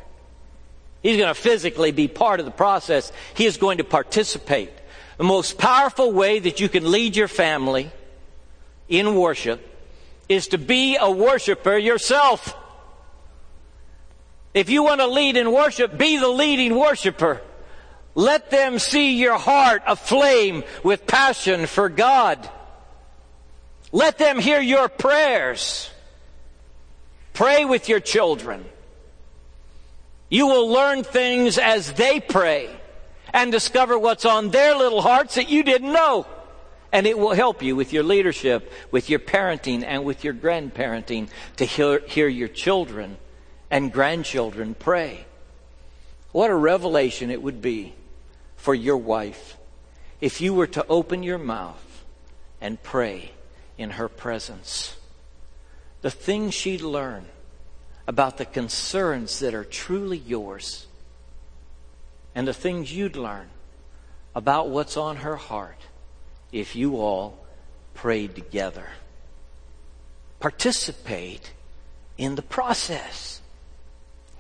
He's 1.02 1.18
going 1.18 1.34
to 1.34 1.40
physically 1.40 1.92
be 1.92 2.08
part 2.08 2.40
of 2.40 2.46
the 2.46 2.52
process. 2.52 3.12
He 3.34 3.46
is 3.46 3.58
going 3.58 3.80
to 3.80 3.84
participate. 3.84 4.72
The 5.18 5.24
most 5.24 5.58
powerful 5.58 6.12
way 6.12 6.40
that 6.40 6.60
you 6.60 6.70
can 6.70 6.90
lead 6.90 7.16
your 7.16 7.28
family 7.28 7.92
in 8.88 9.16
worship 9.16 9.68
is 10.30 10.48
to 10.50 10.58
be 10.58 10.98
a 10.98 11.10
worshiper 11.10 11.78
yourself. 11.78 12.56
If 14.54 14.70
you 14.70 14.84
want 14.84 15.00
to 15.00 15.08
lead 15.08 15.38
in 15.38 15.52
worship, 15.52 15.98
be 15.98 16.18
the 16.18 16.28
leading 16.28 16.78
worshiper. 16.78 17.42
Let 18.16 18.52
them 18.52 18.80
see 18.80 19.18
your 19.18 19.38
heart 19.38 19.84
aflame 19.88 20.64
with 20.84 21.08
passion 21.08 21.66
for 21.66 21.88
God. 21.88 22.50
Let 23.94 24.18
them 24.18 24.40
hear 24.40 24.60
your 24.60 24.90
prayers. 24.90 25.90
Pray 27.34 27.64
with 27.64 27.88
your 27.88 28.02
children. 28.02 28.66
You 30.30 30.48
will 30.48 30.68
learn 30.68 31.04
things 31.04 31.58
as 31.58 31.94
they 31.94 32.20
pray 32.20 32.70
and 33.34 33.52
discover 33.52 33.98
what's 33.98 34.26
on 34.26 34.50
their 34.50 34.76
little 34.76 35.02
hearts 35.02 35.36
that 35.36 35.50
you 35.50 35.64
didn't 35.64 35.92
know. 35.92 36.26
And 36.92 37.08
it 37.08 37.18
will 37.18 37.34
help 37.34 37.64
you 37.64 37.78
with 37.78 37.94
your 37.94 38.04
leadership, 38.04 38.70
with 38.92 39.10
your 39.10 39.20
parenting, 39.20 39.84
and 39.86 40.04
with 40.04 40.26
your 40.26 40.34
grandparenting 40.34 41.30
to 41.56 41.64
hear, 41.64 42.00
hear 42.00 42.28
your 42.28 42.50
children 42.50 43.18
and 43.72 43.92
grandchildren 43.92 44.76
pray. 44.76 45.26
What 46.34 46.52
a 46.52 46.56
revelation 46.56 47.32
it 47.32 47.42
would 47.42 47.62
be 47.62 47.96
for 48.58 48.76
your 48.76 48.98
wife 48.98 49.58
if 50.20 50.42
you 50.42 50.54
were 50.54 50.68
to 50.68 50.86
open 50.88 51.24
your 51.24 51.40
mouth 51.40 52.04
and 52.60 52.84
pray 52.84 53.32
in 53.78 53.92
her 53.92 54.08
presence. 54.08 54.98
The 56.02 56.12
things 56.12 56.54
she'd 56.54 56.82
learn 56.82 57.26
about 58.08 58.38
the 58.38 58.46
concerns 58.46 59.40
that 59.40 59.54
are 59.54 59.64
truly 59.64 60.18
yours 60.18 60.86
and 62.36 62.48
the 62.48 62.54
things 62.54 62.94
you'd 62.94 63.16
learn 63.16 63.50
about 64.36 64.70
what's 64.70 64.98
on 64.98 65.18
her 65.18 65.36
heart 65.36 65.80
if 66.52 66.76
you 66.76 66.98
all 66.98 67.46
prayed 67.94 68.36
together. 68.36 68.88
Participate 70.40 71.52
in 72.18 72.36
the 72.36 72.42
process. 72.42 73.41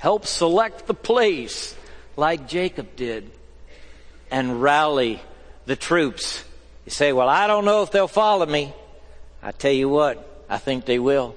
Help 0.01 0.25
select 0.25 0.87
the 0.87 0.95
place 0.95 1.75
like 2.17 2.47
Jacob 2.47 2.95
did 2.95 3.29
and 4.31 4.59
rally 4.59 5.21
the 5.67 5.75
troops. 5.75 6.43
You 6.87 6.91
say, 6.91 7.13
well, 7.13 7.29
I 7.29 7.45
don't 7.45 7.65
know 7.65 7.83
if 7.83 7.91
they'll 7.91 8.07
follow 8.07 8.47
me. 8.47 8.73
I 9.43 9.51
tell 9.51 9.71
you 9.71 9.89
what, 9.89 10.43
I 10.49 10.57
think 10.57 10.85
they 10.85 10.97
will. 10.97 11.35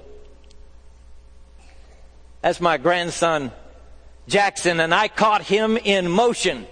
That's 2.41 2.59
my 2.59 2.79
grandson, 2.79 3.53
Jackson, 4.29 4.81
and 4.81 4.95
I 4.95 5.09
caught 5.09 5.43
him 5.43 5.77
in 5.77 6.11
motion. 6.11 6.67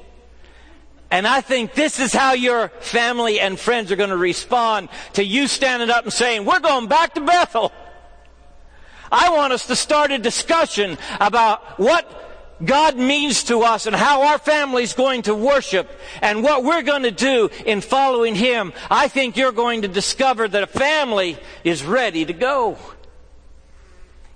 And 1.11 1.27
I 1.27 1.43
think 1.43 1.75
this 1.75 2.01
is 2.01 2.15
how 2.15 2.33
your 2.33 2.69
family 2.81 3.39
and 3.39 3.61
friends 3.61 3.93
are 3.93 3.97
going 3.97 4.09
to 4.09 4.17
respond 4.17 4.89
to 5.13 5.23
you 5.23 5.47
standing 5.47 5.91
up 5.91 6.05
and 6.05 6.13
saying, 6.13 6.47
we're 6.47 6.61
going 6.61 6.87
back 6.87 7.13
to 7.17 7.21
Bethel. 7.21 7.71
I 9.13 9.29
want 9.29 9.53
us 9.53 9.67
to 9.67 9.77
start 9.77 10.11
a 10.11 10.19
discussion 10.19 10.97
about 11.21 11.79
what 11.79 12.23
God 12.65 12.97
means 12.97 13.45
to 13.45 13.61
us 13.61 13.87
and 13.87 13.95
how 13.95 14.23
our 14.29 14.39
family 14.39 14.83
is 14.83 14.95
going 14.95 15.23
to 15.23 15.35
worship 15.35 15.91
and 16.23 16.43
what 16.43 16.65
we're 16.65 16.83
going 16.83 17.03
to 17.03 17.11
do 17.11 17.51
in 17.67 17.83
following 17.83 18.35
Him. 18.35 18.73
I 18.91 19.09
think 19.09 19.37
you're 19.37 19.53
going 19.53 19.83
to 19.83 19.89
discover 19.89 20.49
that 20.49 20.63
a 20.63 20.67
family 20.67 21.37
is 21.63 21.85
ready 21.85 22.25
to 22.25 22.33
go. 22.33 22.79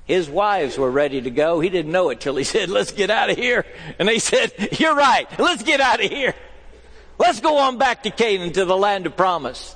His 0.04 0.28
wives 0.28 0.76
were 0.76 0.90
ready 0.90 1.22
to 1.22 1.30
go. 1.30 1.60
He 1.60 1.70
didn't 1.70 1.90
know 1.90 2.10
it 2.10 2.20
till 2.20 2.36
he 2.36 2.44
said, 2.54 2.68
let's 2.68 2.92
get 2.92 3.10
out 3.10 3.30
of 3.30 3.36
here. 3.36 3.64
And 3.98 4.06
they 4.06 4.18
said, 4.18 4.52
you're 4.78 4.94
right. 4.94 5.26
Let's 5.38 5.62
get 5.62 5.80
out 5.80 6.04
of 6.04 6.10
here. 6.10 6.34
Let's 7.18 7.40
go 7.40 7.56
on 7.56 7.78
back 7.78 8.02
to 8.02 8.10
Canaan, 8.10 8.52
to 8.52 8.66
the 8.66 8.76
land 8.76 9.06
of 9.06 9.16
promise. 9.16 9.74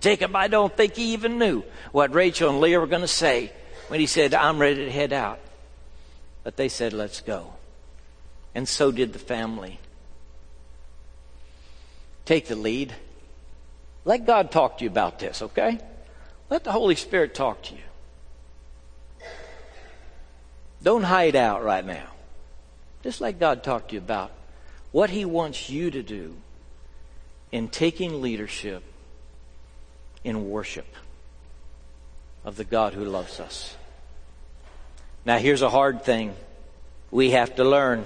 Jacob, 0.00 0.36
I 0.36 0.46
don't 0.46 0.74
think 0.74 0.94
he 0.94 1.14
even 1.14 1.38
knew 1.38 1.64
what 1.90 2.14
Rachel 2.14 2.48
and 2.48 2.60
Leah 2.60 2.78
were 2.78 2.86
going 2.86 3.02
to 3.02 3.08
say 3.08 3.52
when 3.88 4.00
he 4.00 4.06
said, 4.06 4.34
I'm 4.34 4.58
ready 4.58 4.84
to 4.84 4.90
head 4.90 5.12
out. 5.12 5.38
But 6.42 6.56
they 6.56 6.68
said, 6.68 6.92
let's 6.92 7.20
go. 7.20 7.54
And 8.54 8.68
so 8.68 8.90
did 8.90 9.12
the 9.12 9.18
family. 9.18 9.78
Take 12.24 12.46
the 12.46 12.56
lead. 12.56 12.94
Let 14.04 14.26
God 14.26 14.50
talk 14.50 14.78
to 14.78 14.84
you 14.84 14.90
about 14.90 15.18
this, 15.18 15.42
okay? 15.42 15.78
Let 16.48 16.64
the 16.64 16.72
Holy 16.72 16.94
Spirit 16.94 17.34
talk 17.34 17.62
to 17.64 17.74
you. 17.74 17.80
Don't 20.82 21.02
hide 21.02 21.34
out 21.34 21.64
right 21.64 21.84
now. 21.84 22.06
Just 23.02 23.20
let 23.20 23.40
God 23.40 23.62
talk 23.62 23.88
to 23.88 23.94
you 23.94 24.00
about 24.00 24.30
what 24.92 25.10
He 25.10 25.24
wants 25.24 25.68
you 25.68 25.90
to 25.90 26.02
do 26.02 26.36
in 27.50 27.68
taking 27.68 28.22
leadership 28.22 28.82
in 30.22 30.48
worship 30.48 30.86
of 32.46 32.56
the 32.56 32.64
God 32.64 32.94
who 32.94 33.04
loves 33.04 33.40
us. 33.40 33.76
Now, 35.26 35.36
here's 35.38 35.62
a 35.62 35.68
hard 35.68 36.04
thing 36.04 36.34
we 37.10 37.32
have 37.32 37.56
to 37.56 37.64
learn. 37.64 38.04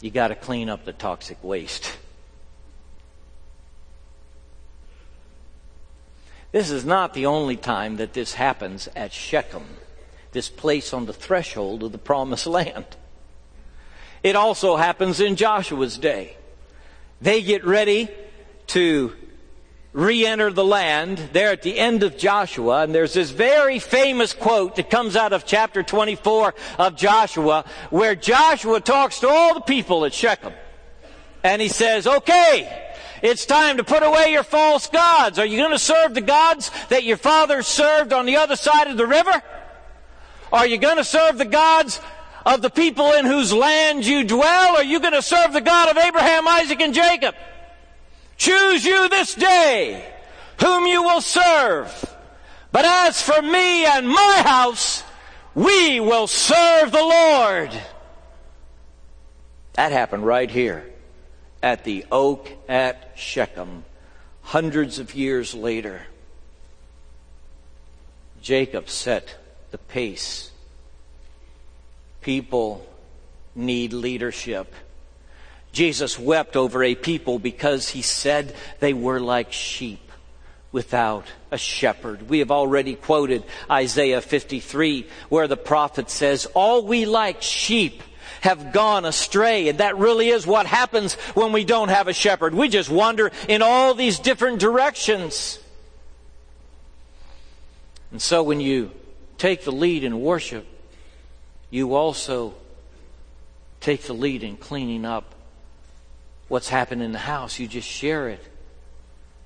You 0.00 0.10
got 0.10 0.28
to 0.28 0.34
clean 0.34 0.68
up 0.68 0.84
the 0.84 0.92
toxic 0.92 1.42
waste. 1.42 1.96
This 6.50 6.70
is 6.70 6.84
not 6.84 7.14
the 7.14 7.26
only 7.26 7.56
time 7.56 7.96
that 7.96 8.12
this 8.12 8.34
happens 8.34 8.88
at 8.96 9.12
Shechem, 9.12 9.64
this 10.32 10.48
place 10.48 10.92
on 10.92 11.06
the 11.06 11.12
threshold 11.12 11.84
of 11.84 11.92
the 11.92 11.98
promised 11.98 12.48
land. 12.48 12.84
It 14.24 14.34
also 14.34 14.76
happens 14.76 15.20
in 15.20 15.36
Joshua's 15.36 15.98
day. 15.98 16.36
They 17.20 17.42
get 17.42 17.64
ready 17.64 18.08
to 18.68 19.12
re-enter 19.92 20.50
the 20.50 20.64
land 20.64 21.18
there 21.32 21.50
at 21.50 21.62
the 21.62 21.78
end 21.78 22.02
of 22.02 22.16
Joshua. 22.16 22.82
And 22.82 22.94
there's 22.94 23.14
this 23.14 23.30
very 23.30 23.78
famous 23.78 24.32
quote 24.32 24.76
that 24.76 24.90
comes 24.90 25.16
out 25.16 25.32
of 25.32 25.44
chapter 25.44 25.82
24 25.82 26.54
of 26.78 26.96
Joshua 26.96 27.64
where 27.90 28.14
Joshua 28.14 28.80
talks 28.80 29.20
to 29.20 29.28
all 29.28 29.54
the 29.54 29.60
people 29.60 30.04
at 30.04 30.14
Shechem. 30.14 30.52
And 31.44 31.60
he 31.60 31.68
says, 31.68 32.06
okay, 32.06 32.90
it's 33.22 33.46
time 33.46 33.76
to 33.76 33.84
put 33.84 34.02
away 34.02 34.32
your 34.32 34.44
false 34.44 34.86
gods. 34.86 35.38
Are 35.38 35.46
you 35.46 35.58
going 35.58 35.72
to 35.72 35.78
serve 35.78 36.14
the 36.14 36.20
gods 36.20 36.70
that 36.88 37.04
your 37.04 37.16
fathers 37.16 37.66
served 37.66 38.12
on 38.12 38.26
the 38.26 38.36
other 38.36 38.56
side 38.56 38.88
of 38.88 38.96
the 38.96 39.06
river? 39.06 39.42
Are 40.52 40.66
you 40.66 40.78
going 40.78 40.98
to 40.98 41.04
serve 41.04 41.38
the 41.38 41.44
gods 41.44 42.00
of 42.46 42.62
the 42.62 42.70
people 42.70 43.12
in 43.12 43.26
whose 43.26 43.52
land 43.52 44.06
you 44.06 44.24
dwell? 44.24 44.76
Are 44.76 44.84
you 44.84 45.00
going 45.00 45.12
to 45.12 45.22
serve 45.22 45.52
the 45.52 45.60
God 45.60 45.90
of 45.90 45.96
Abraham, 45.96 46.48
Isaac, 46.48 46.80
and 46.80 46.94
Jacob? 46.94 47.34
Choose 48.36 48.84
you 48.84 49.08
this 49.08 49.34
day 49.34 50.08
whom 50.60 50.86
you 50.86 51.02
will 51.02 51.20
serve. 51.20 52.16
But 52.70 52.84
as 52.84 53.20
for 53.20 53.40
me 53.42 53.84
and 53.84 54.08
my 54.08 54.42
house, 54.44 55.04
we 55.54 56.00
will 56.00 56.26
serve 56.26 56.92
the 56.92 57.02
Lord. 57.02 57.70
That 59.74 59.92
happened 59.92 60.26
right 60.26 60.50
here 60.50 60.84
at 61.62 61.84
the 61.84 62.04
oak 62.10 62.50
at 62.68 63.12
Shechem, 63.14 63.84
hundreds 64.42 64.98
of 64.98 65.14
years 65.14 65.54
later. 65.54 66.02
Jacob 68.40 68.88
set 68.88 69.36
the 69.70 69.78
pace 69.78 70.52
People 72.22 72.86
need 73.54 73.92
leadership. 73.92 74.72
Jesus 75.72 76.18
wept 76.18 76.54
over 76.54 76.82
a 76.82 76.94
people 76.94 77.38
because 77.38 77.88
he 77.88 78.02
said 78.02 78.54
they 78.80 78.92
were 78.92 79.20
like 79.20 79.52
sheep 79.52 80.10
without 80.70 81.26
a 81.50 81.58
shepherd. 81.58 82.28
We 82.28 82.40
have 82.40 82.50
already 82.50 82.94
quoted 82.94 83.44
Isaiah 83.70 84.20
53 84.20 85.08
where 85.28 85.48
the 85.48 85.56
prophet 85.56 86.10
says, 86.10 86.46
all 86.54 86.86
we 86.86 87.06
like 87.06 87.42
sheep 87.42 88.02
have 88.42 88.72
gone 88.72 89.04
astray. 89.04 89.68
And 89.68 89.78
that 89.78 89.96
really 89.96 90.28
is 90.28 90.46
what 90.46 90.66
happens 90.66 91.14
when 91.34 91.52
we 91.52 91.64
don't 91.64 91.88
have 91.88 92.08
a 92.08 92.12
shepherd. 92.12 92.54
We 92.54 92.68
just 92.68 92.90
wander 92.90 93.30
in 93.48 93.62
all 93.62 93.94
these 93.94 94.18
different 94.18 94.58
directions. 94.58 95.58
And 98.10 98.20
so 98.20 98.42
when 98.42 98.60
you 98.60 98.90
take 99.38 99.64
the 99.64 99.72
lead 99.72 100.04
in 100.04 100.20
worship, 100.20 100.66
you 101.70 101.94
also 101.94 102.54
take 103.80 104.02
the 104.02 104.12
lead 104.12 104.42
in 104.42 104.56
cleaning 104.56 105.04
up 105.04 105.34
what's 106.52 106.68
happened 106.68 107.00
in 107.00 107.12
the 107.12 107.18
house. 107.18 107.58
You 107.58 107.66
just 107.66 107.88
share 107.88 108.28
it 108.28 108.46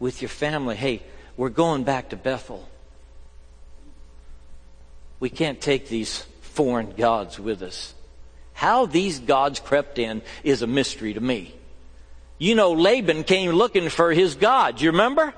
with 0.00 0.22
your 0.22 0.28
family. 0.28 0.74
Hey, 0.74 1.04
we're 1.36 1.50
going 1.50 1.84
back 1.84 2.08
to 2.08 2.16
Bethel. 2.16 2.68
We 5.20 5.30
can't 5.30 5.60
take 5.60 5.88
these 5.88 6.26
foreign 6.40 6.90
gods 6.96 7.38
with 7.38 7.62
us. 7.62 7.94
How 8.54 8.86
these 8.86 9.20
gods 9.20 9.60
crept 9.60 10.00
in 10.00 10.20
is 10.42 10.62
a 10.62 10.66
mystery 10.66 11.14
to 11.14 11.20
me. 11.20 11.54
You 12.38 12.56
know, 12.56 12.72
Laban 12.72 13.22
came 13.22 13.52
looking 13.52 13.88
for 13.88 14.12
his 14.12 14.34
gods, 14.34 14.82
you 14.82 14.90
remember? 14.90 15.32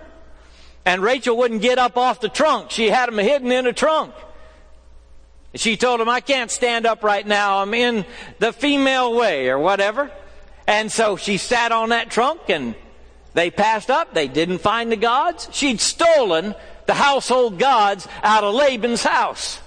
And 0.86 1.02
Rachel 1.02 1.36
wouldn't 1.36 1.60
get 1.60 1.78
up 1.78 1.98
off 1.98 2.20
the 2.20 2.30
trunk. 2.30 2.70
She 2.70 2.88
had 2.88 3.10
them 3.10 3.18
hidden 3.18 3.52
in 3.52 3.66
a 3.66 3.74
trunk. 3.74 4.14
She 5.54 5.76
told 5.76 6.00
him, 6.00 6.08
I 6.08 6.20
can't 6.20 6.50
stand 6.50 6.86
up 6.86 7.04
right 7.04 7.26
now. 7.26 7.58
I'm 7.58 7.74
in 7.74 8.06
the 8.38 8.54
female 8.54 9.14
way 9.14 9.50
or 9.50 9.58
whatever. 9.58 10.10
And 10.68 10.92
so 10.92 11.16
she 11.16 11.38
sat 11.38 11.72
on 11.72 11.88
that 11.88 12.10
trunk 12.10 12.42
and 12.50 12.74
they 13.32 13.50
passed 13.50 13.90
up. 13.90 14.12
They 14.12 14.28
didn't 14.28 14.58
find 14.58 14.92
the 14.92 14.96
gods. 14.96 15.48
She'd 15.50 15.80
stolen 15.80 16.54
the 16.84 16.92
household 16.92 17.58
gods 17.58 18.06
out 18.22 18.44
of 18.44 18.54
Laban's 18.54 19.02
house. 19.02 19.60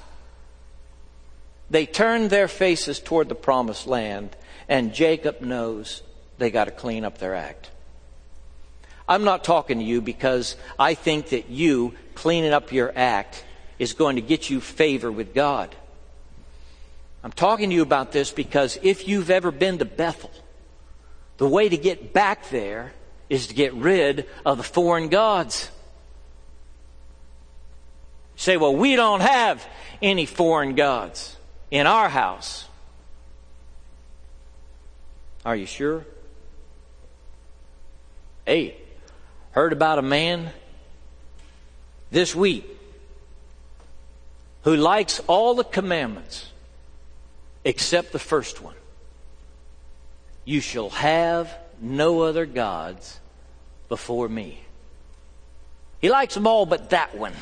They 1.72 1.88
turned 1.88 2.30
their 2.30 2.48
faces 2.48 3.00
toward 3.00 3.30
the 3.30 3.36
promised 3.36 3.88
land 3.88 4.36
and 4.70 4.94
Jacob 4.94 5.42
knows 5.42 6.04
they 6.38 6.52
got 6.52 6.66
to 6.66 6.72
clean 6.72 7.04
up 7.04 7.18
their 7.18 7.34
act. 7.34 7.72
I'm 9.10 9.24
not 9.24 9.44
talking 9.44 9.80
to 9.80 9.84
you 9.84 10.02
because 10.02 10.56
I 10.78 10.94
think 10.94 11.30
that 11.30 11.50
you 11.50 11.96
cleaning 12.14 12.54
up 12.54 12.72
your 12.72 12.94
act 12.96 13.44
is 13.80 13.94
going 13.94 14.18
to 14.18 14.22
get 14.22 14.52
you 14.52 14.62
favor 14.62 15.12
with 15.12 15.34
God. 15.34 15.76
I'm 17.24 17.32
talking 17.32 17.72
to 17.72 17.76
you 17.76 17.82
about 17.82 18.12
this 18.12 18.30
because 18.30 18.78
if 18.84 19.08
you've 19.08 19.32
ever 19.32 19.50
been 19.50 19.80
to 19.80 19.86
Bethel, 19.86 20.32
the 21.38 21.48
way 21.48 21.70
to 21.70 21.78
get 21.78 22.14
back 22.14 22.50
there 22.50 22.94
is 23.30 23.48
to 23.48 23.54
get 23.54 23.74
rid 23.74 24.28
of 24.46 24.58
the 24.58 24.64
foreign 24.64 25.10
gods. 25.10 25.70
say, 28.36 28.58
well, 28.58 28.76
we 28.76 28.96
don't 28.96 29.22
have 29.22 29.66
any 30.02 30.26
foreign 30.26 30.76
gods 30.76 31.38
in 31.70 31.88
our 31.88 32.10
house. 32.10 32.68
Are 35.46 35.56
you 35.56 35.66
sure? 35.66 36.06
Hey, 38.46 38.76
heard 39.52 39.74
about 39.74 39.98
a 39.98 40.02
man 40.02 40.52
this 42.12 42.36
week 42.36 42.66
who 44.64 44.76
likes 44.76 45.20
all 45.28 45.56
the 45.56 45.64
commandments 45.64 46.52
except 47.64 48.12
the 48.12 48.20
first 48.20 48.62
one. 48.62 48.76
You 50.46 50.60
shall 50.62 50.90
have 50.90 51.56
no 51.80 52.22
other 52.22 52.46
gods 52.46 53.20
before 53.90 54.30
me. 54.30 54.62
He 56.00 56.10
likes 56.10 56.34
them 56.34 56.48
all 56.48 56.66
but 56.66 56.90
that 56.90 57.16
one. 57.16 57.34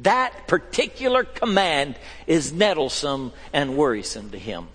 That 0.00 0.46
particular 0.46 1.24
command 1.24 1.96
is 2.26 2.52
nettlesome 2.52 3.32
and 3.52 3.76
worrisome 3.76 4.30
to 4.30 4.38
him. 4.38 4.68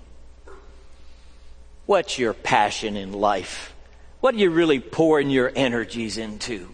What's 1.86 2.18
your 2.18 2.34
passion 2.34 2.96
in 2.96 3.14
life? 3.14 3.74
What 4.20 4.36
are 4.36 4.38
you 4.38 4.52
really 4.52 4.80
pouring 4.80 5.30
your 5.30 5.52
energies 5.56 6.18
into? 6.18 6.70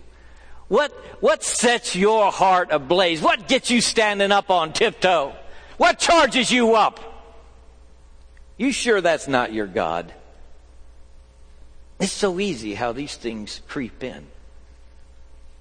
What, 0.67 0.91
what 1.21 1.43
sets 1.43 1.95
your 1.95 2.31
heart 2.31 2.69
ablaze? 2.71 3.21
What 3.21 3.47
gets 3.47 3.71
you 3.71 3.79
standing 3.79 4.31
up 4.31 4.49
on 4.49 4.73
tiptoe? 4.73 5.33
What 5.77 5.97
charges 5.97 6.51
you 6.51 6.75
up? 6.75 6.99
You 8.57 8.71
sure 8.71 8.99
that's 8.99 9.27
not 9.27 9.53
your 9.53 9.67
God? 9.67 10.13
It's 11.99 12.11
so 12.11 12.39
easy 12.39 12.75
how 12.75 12.91
these 12.91 13.15
things 13.15 13.61
creep 13.67 14.03
in. 14.03 14.27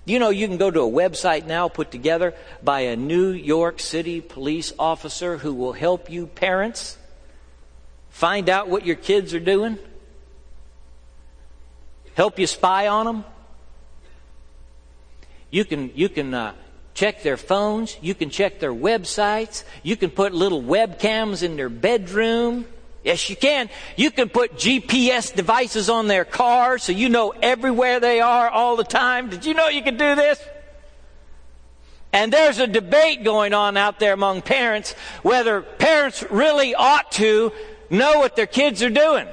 You 0.04 0.20
know, 0.20 0.30
you 0.30 0.46
can 0.46 0.56
go 0.56 0.70
to 0.70 0.82
a 0.82 0.90
website 0.90 1.46
now 1.46 1.68
put 1.68 1.90
together 1.90 2.34
by 2.62 2.80
a 2.80 2.96
New 2.96 3.30
York 3.30 3.80
City 3.80 4.20
police 4.20 4.72
officer 4.78 5.38
who 5.38 5.52
will 5.52 5.72
help 5.72 6.10
you 6.10 6.26
parents 6.28 6.96
find 8.10 8.48
out 8.48 8.68
what 8.68 8.86
your 8.86 8.96
kids 8.96 9.34
are 9.34 9.40
doing, 9.40 9.78
help 12.14 12.38
you 12.38 12.46
spy 12.46 12.86
on 12.86 13.06
them. 13.06 13.24
You 15.50 15.64
can, 15.64 15.90
you 15.94 16.08
can 16.08 16.32
uh, 16.32 16.54
check 16.94 17.22
their 17.22 17.36
phones, 17.36 17.96
you 18.00 18.14
can 18.14 18.30
check 18.30 18.60
their 18.60 18.72
websites, 18.72 19.64
you 19.82 19.96
can 19.96 20.10
put 20.10 20.32
little 20.32 20.62
webcams 20.62 21.42
in 21.42 21.56
their 21.56 21.68
bedroom. 21.68 22.64
Yes, 23.06 23.30
you 23.30 23.36
can. 23.36 23.70
You 23.94 24.10
can 24.10 24.28
put 24.28 24.56
GPS 24.56 25.32
devices 25.32 25.88
on 25.88 26.08
their 26.08 26.24
car 26.24 26.76
so 26.76 26.90
you 26.90 27.08
know 27.08 27.32
everywhere 27.40 28.00
they 28.00 28.20
are 28.20 28.50
all 28.50 28.74
the 28.74 28.82
time. 28.82 29.30
Did 29.30 29.46
you 29.46 29.54
know 29.54 29.68
you 29.68 29.80
could 29.80 29.96
do 29.96 30.16
this? 30.16 30.42
And 32.12 32.32
there's 32.32 32.58
a 32.58 32.66
debate 32.66 33.22
going 33.22 33.54
on 33.54 33.76
out 33.76 34.00
there 34.00 34.12
among 34.12 34.42
parents 34.42 34.94
whether 35.22 35.62
parents 35.62 36.24
really 36.30 36.74
ought 36.74 37.12
to 37.12 37.52
know 37.90 38.18
what 38.18 38.34
their 38.34 38.48
kids 38.48 38.82
are 38.82 38.90
doing. 38.90 39.28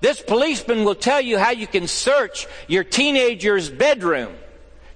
This 0.00 0.20
policeman 0.20 0.82
will 0.82 0.96
tell 0.96 1.20
you 1.20 1.38
how 1.38 1.52
you 1.52 1.68
can 1.68 1.86
search 1.86 2.48
your 2.66 2.82
teenager's 2.82 3.70
bedroom 3.70 4.34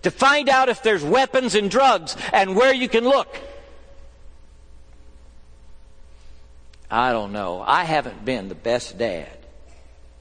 to 0.03 0.11
find 0.11 0.49
out 0.49 0.69
if 0.69 0.83
there's 0.83 1.05
weapons 1.05 1.55
and 1.55 1.71
drugs 1.71 2.17
and 2.33 2.57
where 2.57 2.75
you 2.75 2.89
can 2.89 3.05
look. 3.05 3.39
I 6.91 7.13
don't 7.13 7.33
know. 7.33 7.63
I 7.67 7.85
haven't 7.85 8.25
been 8.25 8.49
the 8.49 8.55
best 8.55 8.97
dad. 8.97 9.37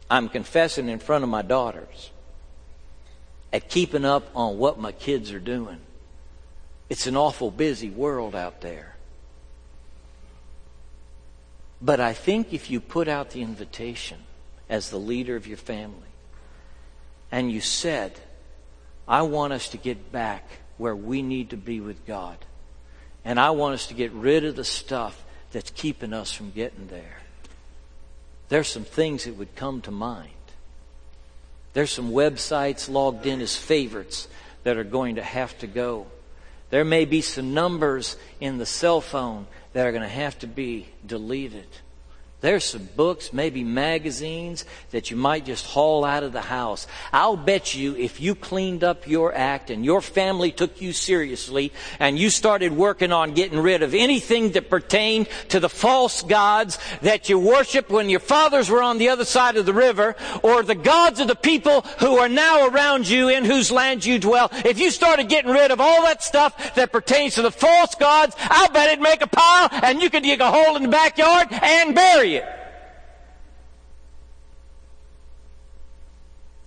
I'm 0.10 0.30
confessing 0.30 0.90
in 0.90 1.00
front 1.00 1.24
of 1.24 1.30
my 1.30 1.42
daughters 1.42 2.12
at 3.52 3.70
keeping 3.70 4.06
up 4.06 4.30
on 4.36 4.58
what 4.58 4.80
my 4.80 4.92
kids 4.92 5.32
are 5.32 5.40
doing. 5.40 5.80
It's 6.90 7.08
an 7.08 7.18
awful 7.18 7.52
busy 7.52 7.90
world 7.90 8.36
out 8.36 8.62
there. 8.62 8.96
But 11.82 12.00
I 12.00 12.14
think 12.14 12.54
if 12.54 12.70
you 12.70 12.80
put 12.80 13.08
out 13.08 13.32
the 13.32 13.42
invitation 13.42 14.20
as 14.70 14.90
the 14.90 14.98
leader 14.98 15.36
of 15.36 15.48
your 15.48 15.58
family 15.58 16.10
and 17.32 17.52
you 17.52 17.62
said, 17.62 18.20
I 19.08 19.22
want 19.22 19.54
us 19.54 19.70
to 19.70 19.78
get 19.78 20.12
back 20.12 20.46
where 20.78 20.96
we 20.96 21.22
need 21.22 21.52
to 21.52 21.58
be 21.58 21.80
with 21.80 22.06
God, 22.06 22.38
and 23.24 23.40
I 23.40 23.52
want 23.52 23.76
us 23.76 23.88
to 23.88 23.94
get 23.94 24.12
rid 24.12 24.46
of 24.46 24.56
the 24.56 24.64
stuff 24.64 25.24
that's 25.58 25.72
keeping 25.72 26.14
us 26.14 26.32
from 26.32 26.52
getting 26.52 26.86
there. 26.86 27.18
There's 28.48 28.68
some 28.68 28.84
things 28.84 29.24
that 29.24 29.38
would 29.38 29.56
come 29.56 29.82
to 29.82 29.92
mind. 29.92 30.30
There's 31.74 31.90
some 31.90 32.12
websites 32.12 32.88
logged 32.88 33.26
in 33.26 33.42
as 33.42 33.56
favorites 33.56 34.28
that 34.62 34.78
are 34.78 34.84
going 34.84 35.16
to 35.16 35.24
have 35.24 35.58
to 35.58 35.66
go. 35.66 36.06
There 36.70 36.86
may 36.86 37.06
be 37.06 37.22
some 37.22 37.56
numbers 37.56 38.18
in 38.40 38.60
the 38.60 38.68
cell 38.68 39.02
phone 39.02 39.48
that 39.74 39.88
are 39.88 39.92
going 39.92 40.04
to 40.04 40.08
have 40.08 40.38
to 40.40 40.48
be 40.48 40.90
deleted. 41.04 41.66
There's 42.40 42.66
some 42.66 42.88
books, 42.96 43.34
maybe 43.34 43.64
magazines 43.64 44.64
that 44.92 45.10
you 45.10 45.18
might 45.18 45.44
just 45.44 45.66
haul 45.66 46.06
out 46.06 46.22
of 46.22 46.34
the 46.34 46.42
house. 46.42 46.86
I'll 47.12 47.36
bet 47.36 47.74
you 47.74 47.96
if 47.96 48.22
you 48.22 48.36
cleaned 48.36 48.84
up 48.84 49.08
your 49.08 49.34
act 49.34 49.72
and 49.72 49.84
your 49.84 50.04
family 50.04 50.52
took 50.52 50.80
you 50.80 50.94
seriously 50.94 51.74
and 51.98 52.20
you 52.20 52.30
started 52.30 52.74
working 52.74 53.12
on 53.12 53.34
getting 53.34 53.58
rid 53.60 53.82
of 53.82 53.96
anything 53.96 54.52
that 54.52 54.70
pertained 54.70 55.28
to 55.50 55.60
the 55.60 55.68
false 55.68 56.22
gods 56.22 56.78
that 57.02 57.28
you 57.28 57.40
worshiped 57.40 57.90
when 57.90 58.08
your 58.08 58.20
fathers 58.20 58.70
were 58.70 58.84
on 58.84 59.00
the 59.00 59.10
other 59.10 59.26
side 59.26 59.58
of 59.58 59.66
the 59.66 59.74
river 59.74 60.16
or 60.44 60.62
the 60.62 60.76
gods 60.76 61.20
of 61.20 61.28
the 61.28 61.36
people 61.36 61.82
who 62.00 62.20
are 62.20 62.30
now 62.30 62.68
around 62.68 63.10
you 63.10 63.30
in 63.30 63.46
whose 63.46 63.72
land 63.72 64.06
you 64.06 64.20
dwell, 64.20 64.50
if 64.64 64.78
you 64.78 64.92
started 64.92 65.28
getting 65.28 65.50
rid 65.50 65.72
of 65.72 65.82
all 65.82 66.04
that 66.04 66.22
stuff 66.22 66.76
that 66.76 66.92
pertains 66.92 67.34
to 67.34 67.42
the 67.42 67.50
false 67.50 67.96
gods, 67.96 68.36
I'll 68.42 68.70
bet 68.70 68.90
it'd 68.90 69.02
make 69.02 69.24
a 69.24 69.28
pile 69.28 69.70
and 69.72 70.04
you 70.04 70.12
could 70.12 70.22
dig 70.22 70.40
a 70.40 70.52
hole 70.52 70.76
in 70.76 70.84
the 70.84 70.90
backyard 70.90 71.48
and 71.52 71.96
bury 71.96 72.27
it. 72.36 72.46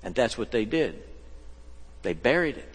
And 0.03 0.15
that's 0.15 0.37
what 0.39 0.51
they 0.51 0.65
did. 0.65 1.03
They 2.03 2.15
buried 2.15 2.57
it. 2.57 2.75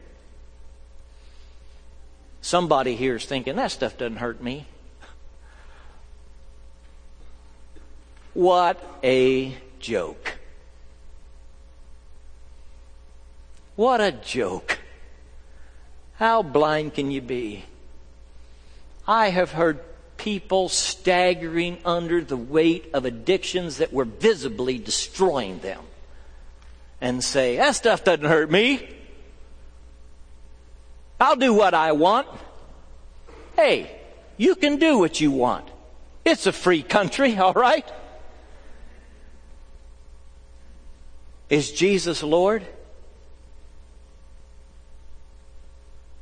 Somebody 2.41 2.95
here 2.95 3.15
is 3.15 3.25
thinking, 3.25 3.55
that 3.55 3.71
stuff 3.71 3.97
doesn't 3.97 4.17
hurt 4.17 4.41
me. 4.41 4.67
What 8.35 8.83
a 9.03 9.57
joke. 9.79 10.37
What 13.75 13.99
a 13.99 14.11
joke. 14.11 14.79
How 16.17 16.43
blind 16.43 16.93
can 16.93 17.11
you 17.11 17.21
be? 17.21 17.65
I 19.07 19.29
have 19.29 19.51
heard 19.51 19.79
people 20.25 20.67
staggering 20.67 21.77
under 21.85 22.19
the 22.19 22.35
weight 22.35 22.89
of 22.95 23.05
addictions 23.05 23.77
that 23.77 23.93
were 23.93 24.05
visibly 24.05 24.79
destroying 24.79 25.59
them 25.59 25.79
and 26.99 27.23
say, 27.23 27.57
that 27.57 27.75
stuff 27.75 28.03
doesn't 28.03 28.25
hurt 28.25 28.49
me. 28.49 28.89
I'll 31.19 31.35
do 31.35 31.53
what 31.53 31.75
I 31.75 31.91
want. 31.91 32.27
Hey, 33.55 33.99
you 34.35 34.55
can 34.55 34.77
do 34.77 34.97
what 34.97 35.21
you 35.21 35.29
want. 35.29 35.69
It's 36.25 36.47
a 36.47 36.51
free 36.51 36.81
country, 36.81 37.37
all 37.37 37.53
right? 37.53 37.87
Is 41.51 41.71
Jesus 41.71 42.23
Lord? 42.23 42.65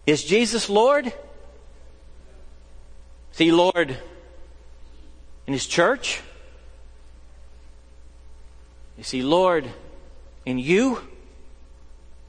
Is 0.05 0.25
Jesus 0.25 0.69
Lord? 0.69 1.13
Is 3.33 3.39
he 3.39 3.51
Lord 3.51 3.97
in 5.47 5.53
his 5.53 5.65
church? 5.65 6.21
Is 8.99 9.09
he 9.09 9.23
Lord 9.23 9.67
in 10.45 10.59
you? 10.59 11.01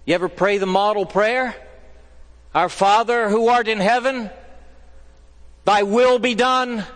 You 0.06 0.14
ever 0.14 0.30
pray 0.30 0.56
the 0.56 0.66
model 0.66 1.04
prayer? 1.04 1.54
Our 2.54 2.70
Father 2.70 3.28
who 3.28 3.48
art 3.48 3.68
in 3.68 3.78
heaven, 3.78 4.30
thy 5.66 5.82
will 5.82 6.18
be 6.18 6.34
done 6.34 6.86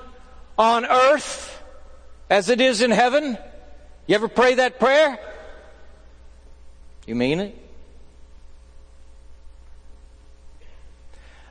on 0.57 0.87
earth 0.87 1.62
as 2.31 2.49
it 2.49 2.62
is 2.62 2.81
in 2.81 2.90
heaven. 2.90 3.37
You 4.07 4.14
ever 4.14 4.29
pray 4.29 4.55
that 4.55 4.81
prayer? 4.81 5.18
You 7.07 7.14
mean 7.14 7.40
it? 7.40 7.68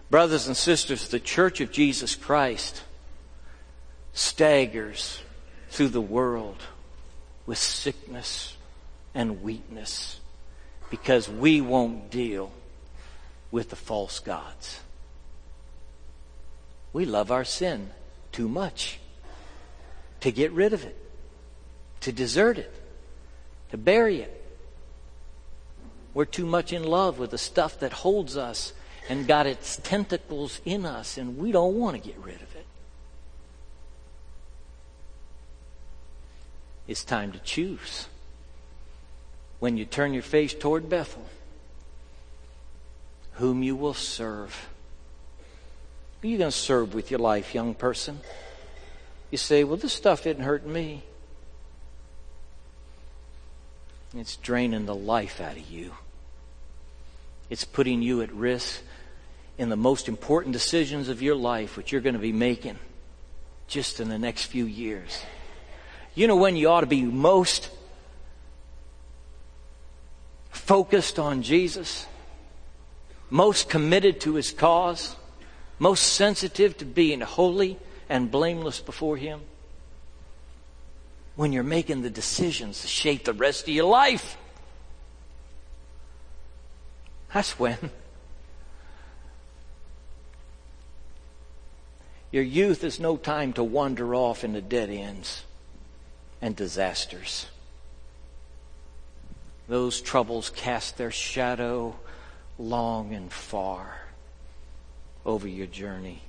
Brothers 0.10 0.48
and 0.48 0.56
sisters, 0.56 1.10
the 1.10 1.20
Church 1.20 1.60
of 1.60 1.72
Jesus 1.72 2.16
Christ 2.16 2.84
staggers 4.14 5.22
through 5.70 5.90
the 5.90 6.02
world 6.02 6.62
with 7.46 7.58
sickness 7.58 8.56
and 9.14 9.44
weakness 9.44 10.20
because 10.90 11.28
we 11.28 11.60
won't 11.60 12.10
deal 12.10 12.52
with 13.52 13.70
the 13.70 13.76
false 13.76 14.20
gods. 14.20 14.80
We 16.94 17.06
love 17.06 17.30
our 17.30 17.44
sin 17.44 17.90
too 18.32 18.48
much 18.48 19.00
to 20.22 20.32
get 20.32 20.52
rid 20.54 20.72
of 20.72 20.86
it, 20.86 20.98
to 22.02 22.14
desert 22.14 22.58
it, 22.58 22.74
to 23.72 23.78
bury 23.78 24.22
it. 24.22 24.34
We're 26.14 26.26
too 26.26 26.46
much 26.46 26.72
in 26.72 26.84
love 26.84 27.20
with 27.20 27.32
the 27.32 27.38
stuff 27.38 27.80
that 27.82 27.92
holds 27.92 28.38
us 28.38 28.74
and 29.10 29.28
got 29.28 29.48
its 29.48 29.78
tentacles 29.78 30.60
in 30.66 30.86
us, 30.86 31.18
and 31.18 31.38
we 31.38 31.52
don't 31.52 31.76
want 31.76 32.02
to 32.02 32.08
get 32.08 32.18
rid 32.20 32.36
of 32.36 32.56
it. 32.56 32.66
It's 36.88 37.04
time 37.04 37.32
to 37.32 37.40
choose. 37.40 38.08
When 39.60 39.78
you 39.78 39.86
turn 39.86 40.14
your 40.14 40.24
face 40.24 40.54
toward 40.54 40.90
Bethel, 40.90 41.26
whom 43.34 43.64
you 43.64 43.76
will 43.76 43.94
serve. 43.94 44.70
Who 46.22 46.28
are 46.28 46.32
you 46.32 46.38
going 46.38 46.52
to 46.52 46.58
serve 46.58 46.94
with 46.94 47.12
your 47.12 47.20
life, 47.20 47.54
young 47.54 47.74
person? 47.74 48.20
You 49.32 49.38
say, 49.38 49.64
well, 49.64 49.78
this 49.78 49.94
stuff 49.94 50.26
isn't 50.26 50.44
hurting 50.44 50.72
me. 50.72 51.04
It's 54.16 54.38
draining 54.38 54.86
the 54.86 54.96
life 54.96 55.42
out 55.42 55.58
of 55.58 55.70
you. 55.70 55.94
It's 57.50 57.66
putting 57.66 58.02
you 58.02 58.22
at 58.22 58.32
risk 58.32 58.82
in 59.58 59.70
the 59.70 59.76
most 59.76 60.08
important 60.08 60.54
decisions 60.54 61.10
of 61.10 61.22
your 61.22 61.36
life, 61.36 61.78
which 61.78 61.92
you're 61.92 62.02
going 62.02 62.14
to 62.14 62.20
be 62.20 62.32
making 62.32 62.78
just 63.68 64.00
in 64.00 64.10
the 64.10 64.20
next 64.20 64.46
few 64.46 64.66
years. 64.66 65.22
You 66.16 66.28
know 66.28 66.36
when 66.36 66.56
you 66.56 66.70
ought 66.70 66.82
to 66.82 66.88
be 66.88 67.04
most 67.04 67.70
focused 70.50 71.20
on 71.20 71.42
Jesus, 71.42 72.06
most 73.30 73.70
committed 73.70 74.22
to 74.22 74.36
his 74.36 74.52
cause, 74.52 75.16
most 75.80 76.02
sensitive 76.14 76.78
to 76.78 76.86
being 76.86 77.22
holy 77.22 77.78
and 78.10 78.32
blameless 78.32 78.80
before 78.80 79.18
him? 79.18 79.42
When 81.36 81.54
you're 81.54 81.64
making 81.64 82.02
the 82.02 82.10
decisions 82.10 82.82
to 82.82 82.88
shape 82.88 83.26
the 83.26 83.34
rest 83.34 83.64
of 83.64 83.70
your 83.70 83.86
life. 83.86 84.38
That's 87.34 87.60
when. 87.60 87.78
Your 92.38 92.46
youth 92.46 92.84
is 92.84 93.00
no 93.00 93.18
time 93.18 93.54
to 93.54 93.64
wander 93.64 94.14
off 94.14 94.44
into 94.44 94.62
dead 94.62 94.92
ends 94.92 95.42
and 96.40 96.56
disasters. 96.56 97.48
Those 99.68 100.02
troubles 100.02 100.52
cast 100.52 100.98
their 100.98 101.10
shadow 101.10 101.96
long 102.60 103.12
and 103.12 103.34
far 103.34 104.02
over 105.26 105.48
your 105.48 105.66
journey. 105.66 106.22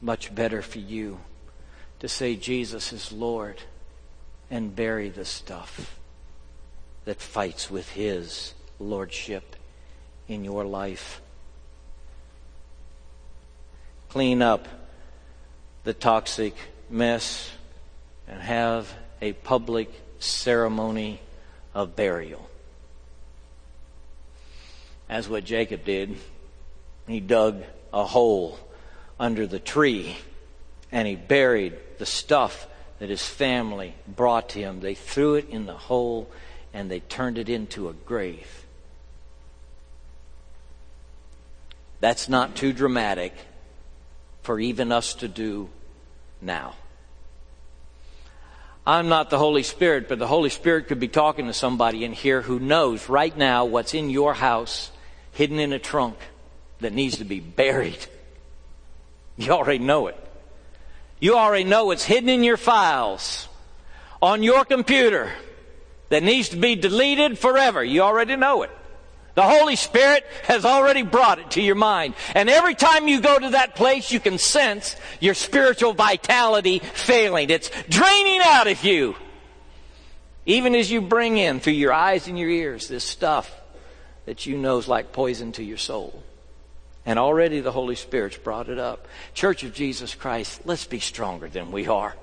Much 0.00 0.32
better 0.32 0.62
for 0.62 0.78
you 0.78 1.18
to 1.98 2.06
say 2.06 2.36
Jesus 2.36 2.92
is 2.92 3.10
Lord 3.10 3.62
and 4.48 4.76
bury 4.76 5.08
the 5.08 5.24
stuff 5.24 5.98
that 7.04 7.20
fights 7.20 7.68
with 7.68 7.88
His 7.88 8.54
Lordship 8.78 9.56
in 10.28 10.44
your 10.44 10.64
life 10.64 11.20
clean 14.12 14.42
up 14.42 14.68
the 15.84 15.94
toxic 15.94 16.54
mess 16.90 17.50
and 18.28 18.42
have 18.42 18.92
a 19.22 19.32
public 19.32 19.90
ceremony 20.18 21.18
of 21.72 21.96
burial. 21.96 22.46
That's 25.08 25.30
what 25.30 25.44
Jacob 25.44 25.86
did. 25.86 26.14
He 27.08 27.20
dug 27.20 27.62
a 27.90 28.04
hole 28.04 28.60
under 29.18 29.46
the 29.46 29.58
tree 29.58 30.18
and 30.92 31.08
he 31.08 31.16
buried 31.16 31.72
the 31.96 32.04
stuff 32.04 32.66
that 32.98 33.08
his 33.08 33.26
family 33.26 33.94
brought 34.06 34.52
him. 34.52 34.80
They 34.80 34.94
threw 34.94 35.36
it 35.36 35.48
in 35.48 35.64
the 35.64 35.72
hole 35.72 36.30
and 36.74 36.90
they 36.90 37.00
turned 37.00 37.38
it 37.38 37.48
into 37.48 37.88
a 37.88 37.94
grave. 37.94 38.66
That's 42.00 42.28
not 42.28 42.54
too 42.54 42.74
dramatic 42.74 43.32
for 44.42 44.60
even 44.60 44.92
us 44.92 45.14
to 45.14 45.28
do 45.28 45.70
now. 46.40 46.74
I'm 48.84 49.08
not 49.08 49.30
the 49.30 49.38
Holy 49.38 49.62
Spirit, 49.62 50.08
but 50.08 50.18
the 50.18 50.26
Holy 50.26 50.50
Spirit 50.50 50.88
could 50.88 50.98
be 50.98 51.08
talking 51.08 51.46
to 51.46 51.52
somebody 51.52 52.04
in 52.04 52.12
here 52.12 52.42
who 52.42 52.58
knows 52.58 53.08
right 53.08 53.36
now 53.36 53.64
what's 53.64 53.94
in 53.94 54.10
your 54.10 54.34
house 54.34 54.90
hidden 55.32 55.60
in 55.60 55.72
a 55.72 55.78
trunk 55.78 56.16
that 56.80 56.92
needs 56.92 57.18
to 57.18 57.24
be 57.24 57.38
buried. 57.38 58.06
You 59.36 59.52
already 59.52 59.78
know 59.78 60.08
it. 60.08 60.16
You 61.20 61.36
already 61.36 61.64
know 61.64 61.92
it's 61.92 62.04
hidden 62.04 62.28
in 62.28 62.42
your 62.42 62.56
files 62.56 63.48
on 64.20 64.42
your 64.42 64.64
computer 64.64 65.30
that 66.08 66.24
needs 66.24 66.48
to 66.50 66.56
be 66.56 66.74
deleted 66.74 67.38
forever. 67.38 67.82
You 67.82 68.02
already 68.02 68.34
know 68.34 68.62
it. 68.62 68.70
The 69.34 69.42
Holy 69.42 69.76
Spirit 69.76 70.26
has 70.44 70.64
already 70.64 71.02
brought 71.02 71.38
it 71.38 71.52
to 71.52 71.62
your 71.62 71.74
mind. 71.74 72.14
And 72.34 72.50
every 72.50 72.74
time 72.74 73.08
you 73.08 73.20
go 73.20 73.38
to 73.38 73.50
that 73.50 73.74
place, 73.74 74.12
you 74.12 74.20
can 74.20 74.36
sense 74.36 74.94
your 75.20 75.34
spiritual 75.34 75.94
vitality 75.94 76.80
failing. 76.80 77.48
It's 77.48 77.70
draining 77.88 78.40
out 78.44 78.66
of 78.66 78.84
you. 78.84 79.16
Even 80.44 80.74
as 80.74 80.90
you 80.90 81.00
bring 81.00 81.38
in 81.38 81.60
through 81.60 81.74
your 81.74 81.92
eyes 81.92 82.28
and 82.28 82.38
your 82.38 82.50
ears 82.50 82.88
this 82.88 83.04
stuff 83.04 83.50
that 84.26 84.44
you 84.44 84.58
know 84.58 84.78
is 84.78 84.88
like 84.88 85.12
poison 85.12 85.52
to 85.52 85.62
your 85.62 85.78
soul. 85.78 86.22
And 87.06 87.18
already 87.18 87.60
the 87.60 87.72
Holy 87.72 87.96
Spirit's 87.96 88.36
brought 88.36 88.68
it 88.68 88.78
up. 88.78 89.08
Church 89.34 89.64
of 89.64 89.72
Jesus 89.72 90.14
Christ, 90.14 90.60
let's 90.64 90.86
be 90.86 91.00
stronger 91.00 91.48
than 91.48 91.72
we 91.72 91.88
are. 91.88 92.14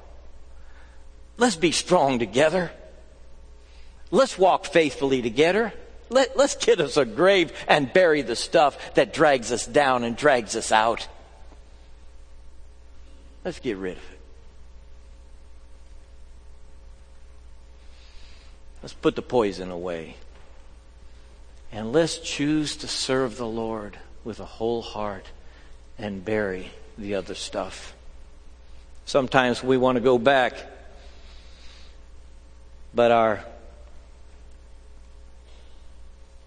Let's 1.38 1.56
be 1.56 1.72
strong 1.72 2.20
together. 2.20 2.72
Let's 4.12 4.38
walk 4.38 4.66
faithfully 4.66 5.22
together. 5.22 5.74
Let, 6.10 6.36
let's 6.36 6.56
get 6.56 6.80
us 6.80 6.98
a 6.98 7.06
grave 7.06 7.54
and 7.68 7.92
bury 7.94 8.22
the 8.22 8.36
stuff 8.36 8.96
that 8.96 9.14
drags 9.14 9.52
us 9.52 9.66
down 9.66 10.04
and 10.04 10.18
drags 10.18 10.56
us 10.56 10.72
out. 10.72 11.08
Let's 13.46 13.60
get 13.60 13.78
rid 13.78 13.98
of 13.98 14.04
it. 14.04 14.20
Let's 18.82 18.94
put 18.94 19.16
the 19.16 19.22
poison 19.22 19.72
away. 19.72 20.16
And 21.72 21.94
let's 21.94 22.18
choose 22.18 22.78
to 22.78 22.88
serve 22.88 23.38
the 23.38 23.48
Lord 23.48 23.98
with 24.24 24.40
a 24.40 24.46
whole 24.46 24.82
heart 24.82 25.26
and 25.98 26.24
bury 26.24 26.72
the 26.98 27.16
other 27.16 27.36
stuff. 27.36 27.94
Sometimes 29.06 29.64
we 29.64 29.78
want 29.78 29.98
to 29.98 30.02
go 30.02 30.18
back, 30.18 30.56
but 32.94 33.12
our 33.12 33.44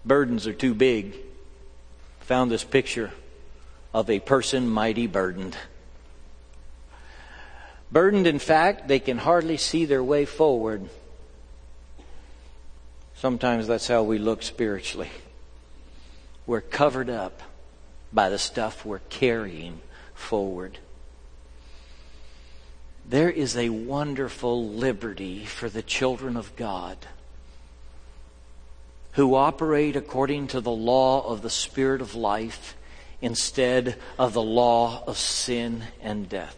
burdens 0.05 0.47
are 0.47 0.53
too 0.53 0.73
big. 0.73 1.15
Found 2.21 2.51
this 2.51 2.63
picture 2.63 3.11
of 3.93 4.09
a 4.09 4.19
person 4.19 4.67
mighty 4.67 5.07
burdened. 5.07 5.57
Burdened, 7.91 8.25
in 8.25 8.39
fact, 8.39 8.87
they 8.87 8.99
can 8.99 9.19
hardly 9.19 9.57
see 9.57 9.85
their 9.85 10.03
way 10.03 10.25
forward. 10.25 10.89
Sometimes 13.15 13.67
that's 13.67 13.87
how 13.87 14.03
we 14.03 14.17
look 14.17 14.41
spiritually. 14.41 15.11
We're 16.47 16.61
covered 16.61 17.09
up 17.09 17.41
by 18.11 18.29
the 18.29 18.39
stuff 18.39 18.85
we're 18.85 18.99
carrying 19.09 19.79
forward. 20.13 20.79
There 23.07 23.29
is 23.29 23.55
a 23.55 23.69
wonderful 23.69 24.67
liberty 24.69 25.45
for 25.45 25.69
the 25.69 25.81
children 25.81 26.35
of 26.35 26.55
God 26.55 26.97
who 29.13 29.35
operate 29.35 29.95
according 29.95 30.47
to 30.47 30.61
the 30.61 30.71
law 30.71 31.27
of 31.27 31.41
the 31.41 31.49
Spirit 31.49 32.01
of 32.01 32.15
life 32.15 32.75
instead 33.21 33.97
of 34.19 34.33
the 34.33 34.41
law 34.41 35.03
of 35.07 35.17
sin 35.17 35.83
and 36.01 36.27
death. 36.27 36.57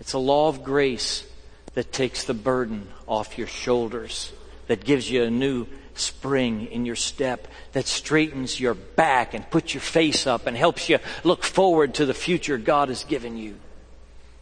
It's 0.00 0.12
a 0.12 0.18
law 0.18 0.48
of 0.48 0.64
grace 0.64 1.26
that 1.74 1.92
takes 1.92 2.24
the 2.24 2.34
burden 2.34 2.88
off 3.06 3.38
your 3.38 3.46
shoulders, 3.46 4.32
that 4.66 4.84
gives 4.84 5.10
you 5.10 5.24
a 5.24 5.30
new 5.30 5.66
spring 5.94 6.66
in 6.66 6.84
your 6.84 6.96
step, 6.96 7.48
that 7.72 7.86
straightens 7.86 8.60
your 8.60 8.74
back 8.74 9.34
and 9.34 9.50
puts 9.50 9.74
your 9.74 9.80
face 9.80 10.26
up 10.26 10.46
and 10.46 10.56
helps 10.56 10.88
you 10.88 10.98
look 11.24 11.42
forward 11.44 11.94
to 11.94 12.06
the 12.06 12.14
future 12.14 12.58
God 12.58 12.88
has 12.88 13.04
given 13.04 13.36
you. 13.36 13.56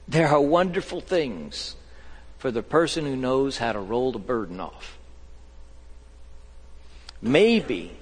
There 0.08 0.28
are 0.28 0.40
wonderful 0.40 1.00
things 1.00 1.76
for 2.38 2.50
the 2.50 2.62
person 2.62 3.04
who 3.04 3.16
knows 3.16 3.58
how 3.58 3.72
to 3.72 3.80
roll 3.80 4.12
the 4.12 4.18
burden 4.18 4.60
off. 4.60 4.98
Maybe 7.22 7.92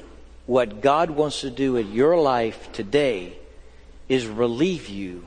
what 0.46 0.80
God 0.80 1.10
wants 1.10 1.40
to 1.42 1.50
do 1.50 1.76
in 1.76 1.92
your 1.92 2.16
life 2.16 2.72
today 2.72 3.36
is 4.08 4.26
relieve 4.26 4.88
you 4.88 5.26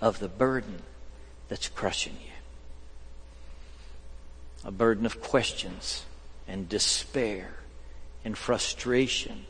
of 0.00 0.18
the 0.18 0.28
burden 0.28 0.82
that's 1.48 1.68
crushing 1.68 2.16
you. 2.24 2.30
A 4.64 4.70
burden 4.70 5.04
of 5.04 5.20
questions 5.20 6.04
and 6.48 6.68
despair 6.68 7.50
and 8.24 8.38
frustration 8.38 9.46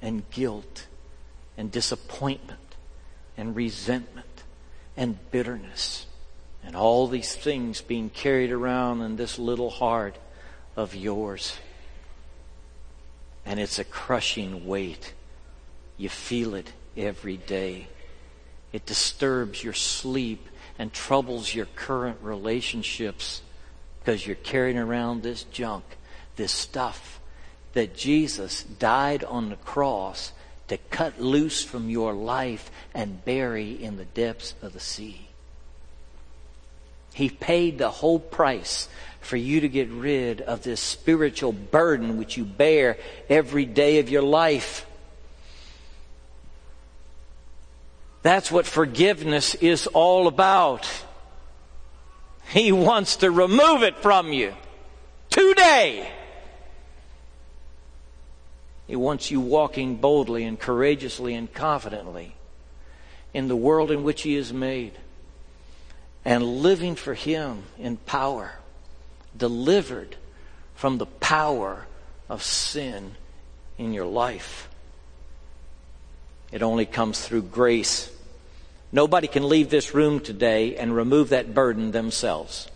and 0.00 0.28
guilt 0.30 0.86
and 1.56 1.72
disappointment 1.72 2.76
and 3.36 3.56
resentment 3.56 4.44
and 4.96 5.18
bitterness 5.30 6.06
and 6.64 6.76
all 6.76 7.08
these 7.08 7.34
things 7.34 7.80
being 7.80 8.10
carried 8.10 8.52
around 8.52 9.00
in 9.00 9.16
this 9.16 9.38
little 9.38 9.70
heart 9.70 10.16
of 10.76 10.94
yours. 10.94 11.56
And 13.48 13.58
it's 13.58 13.78
a 13.78 13.84
crushing 13.84 14.66
weight. 14.66 15.14
You 15.96 16.10
feel 16.10 16.54
it 16.54 16.70
every 16.98 17.38
day. 17.38 17.88
It 18.74 18.84
disturbs 18.84 19.64
your 19.64 19.72
sleep 19.72 20.46
and 20.78 20.92
troubles 20.92 21.54
your 21.54 21.64
current 21.64 22.18
relationships 22.20 23.40
because 23.98 24.26
you're 24.26 24.36
carrying 24.36 24.76
around 24.76 25.22
this 25.22 25.44
junk, 25.44 25.84
this 26.36 26.52
stuff 26.52 27.20
that 27.72 27.96
Jesus 27.96 28.64
died 28.64 29.24
on 29.24 29.48
the 29.48 29.56
cross 29.56 30.32
to 30.68 30.76
cut 30.76 31.18
loose 31.18 31.64
from 31.64 31.88
your 31.88 32.12
life 32.12 32.70
and 32.92 33.24
bury 33.24 33.82
in 33.82 33.96
the 33.96 34.04
depths 34.04 34.54
of 34.60 34.74
the 34.74 34.80
sea. 34.80 35.27
He 37.14 37.28
paid 37.28 37.78
the 37.78 37.90
whole 37.90 38.18
price 38.18 38.88
for 39.20 39.36
you 39.36 39.60
to 39.60 39.68
get 39.68 39.90
rid 39.90 40.40
of 40.40 40.62
this 40.62 40.80
spiritual 40.80 41.52
burden 41.52 42.16
which 42.16 42.36
you 42.36 42.44
bear 42.44 42.96
every 43.28 43.64
day 43.64 43.98
of 43.98 44.08
your 44.08 44.22
life. 44.22 44.86
That's 48.22 48.50
what 48.50 48.66
forgiveness 48.66 49.54
is 49.56 49.86
all 49.88 50.26
about. 50.26 50.88
He 52.48 52.72
wants 52.72 53.16
to 53.16 53.30
remove 53.30 53.82
it 53.82 53.98
from 53.98 54.32
you 54.32 54.54
today. 55.28 56.10
He 58.86 58.96
wants 58.96 59.30
you 59.30 59.40
walking 59.40 59.96
boldly 59.96 60.44
and 60.44 60.58
courageously 60.58 61.34
and 61.34 61.52
confidently 61.52 62.34
in 63.34 63.48
the 63.48 63.56
world 63.56 63.90
in 63.90 64.02
which 64.02 64.22
He 64.22 64.34
is 64.34 64.52
made 64.52 64.92
and 66.28 66.44
living 66.44 66.94
for 66.94 67.14
Him 67.14 67.62
in 67.78 67.96
power, 67.96 68.52
delivered 69.34 70.14
from 70.74 70.98
the 70.98 71.06
power 71.06 71.86
of 72.28 72.42
sin 72.42 73.12
in 73.78 73.94
your 73.94 74.04
life. 74.04 74.68
It 76.52 76.62
only 76.62 76.84
comes 76.84 77.18
through 77.18 77.44
grace. 77.44 78.14
Nobody 78.92 79.26
can 79.26 79.48
leave 79.48 79.70
this 79.70 79.94
room 79.94 80.20
today 80.20 80.76
and 80.76 80.94
remove 80.94 81.30
that 81.30 81.54
burden 81.54 81.92
themselves. 81.92 82.68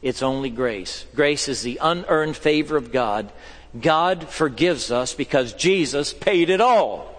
It's 0.00 0.22
only 0.22 0.50
grace. 0.50 1.06
Grace 1.16 1.48
is 1.48 1.62
the 1.62 1.80
unearned 1.82 2.36
favor 2.36 2.76
of 2.76 2.92
God. 2.92 3.32
God 3.78 4.28
forgives 4.28 4.92
us 4.92 5.12
because 5.12 5.54
Jesus 5.54 6.12
paid 6.12 6.50
it 6.50 6.60
all. 6.60 7.12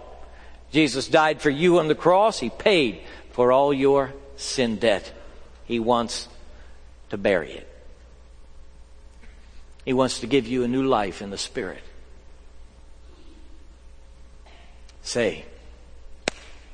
Jesus 0.72 1.10
died 1.10 1.42
for 1.42 1.50
you 1.50 1.80
on 1.80 1.90
the 1.90 1.94
cross. 1.94 2.40
He 2.40 2.50
paid 2.50 3.02
for 3.34 3.52
all 3.52 3.74
your 3.74 4.14
sin 4.42 4.78
debt. 4.78 5.12
He 5.66 5.80
wants 5.80 6.28
to 7.10 7.18
bury 7.18 7.52
it. 7.52 7.68
He 9.86 9.94
wants 9.94 10.20
to 10.20 10.28
give 10.28 10.48
you 10.48 10.64
a 10.64 10.68
new 10.68 10.84
life 10.84 11.22
in 11.22 11.30
the 11.30 11.38
Spirit. 11.38 11.82
Say, 15.02 15.46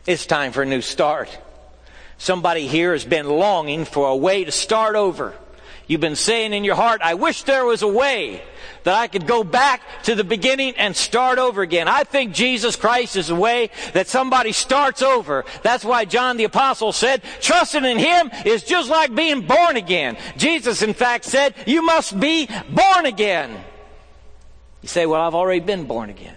it's 0.05 0.25
time 0.25 0.51
for 0.51 0.61
a 0.61 0.65
new 0.65 0.81
start. 0.81 1.37
Somebody 2.17 2.67
here 2.67 2.93
has 2.93 3.05
been 3.05 3.29
longing 3.29 3.85
for 3.85 4.09
a 4.09 4.15
way 4.15 4.43
to 4.43 4.51
start 4.51 4.95
over. 4.95 5.35
You've 5.87 6.01
been 6.01 6.17
saying 6.17 6.51
in 6.51 6.65
your 6.65 6.75
heart, 6.75 7.01
I 7.01 7.13
wish 7.13 7.43
there 7.43 7.65
was 7.65 7.81
a 7.81 7.87
way 7.87 8.43
that 8.83 8.93
I 8.93 9.07
could 9.07 9.25
go 9.25 9.43
back 9.43 9.81
to 10.03 10.15
the 10.15 10.23
beginning 10.25 10.73
and 10.77 10.93
start 10.95 11.39
over 11.39 11.61
again. 11.61 11.87
I 11.87 12.03
think 12.03 12.33
Jesus 12.33 12.75
Christ 12.75 13.15
is 13.15 13.29
a 13.29 13.35
way 13.35 13.69
that 13.93 14.07
somebody 14.07 14.51
starts 14.51 15.01
over. 15.01 15.45
That's 15.63 15.85
why 15.85 16.03
John 16.03 16.35
the 16.35 16.43
Apostle 16.43 16.91
said, 16.91 17.21
trusting 17.39 17.85
in 17.85 17.99
Him 17.99 18.29
is 18.45 18.63
just 18.63 18.89
like 18.89 19.15
being 19.15 19.47
born 19.47 19.77
again. 19.77 20.17
Jesus, 20.35 20.81
in 20.81 20.93
fact, 20.93 21.23
said, 21.23 21.55
you 21.65 21.81
must 21.81 22.19
be 22.19 22.49
born 22.69 23.05
again. 23.05 23.57
You 24.81 24.89
say, 24.89 25.05
well, 25.05 25.21
I've 25.21 25.35
already 25.35 25.61
been 25.61 25.85
born 25.85 26.09
again. 26.09 26.35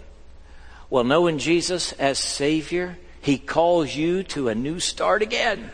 Well, 0.91 1.05
knowing 1.05 1.39
Jesus 1.39 1.93
as 1.95 2.21
Savior, 2.21 2.99
He 3.21 3.37
calls 3.37 3.95
you 3.95 4.23
to 4.25 4.49
a 4.49 4.55
new 4.55 4.79
start 4.79 5.23
again. 5.23 5.71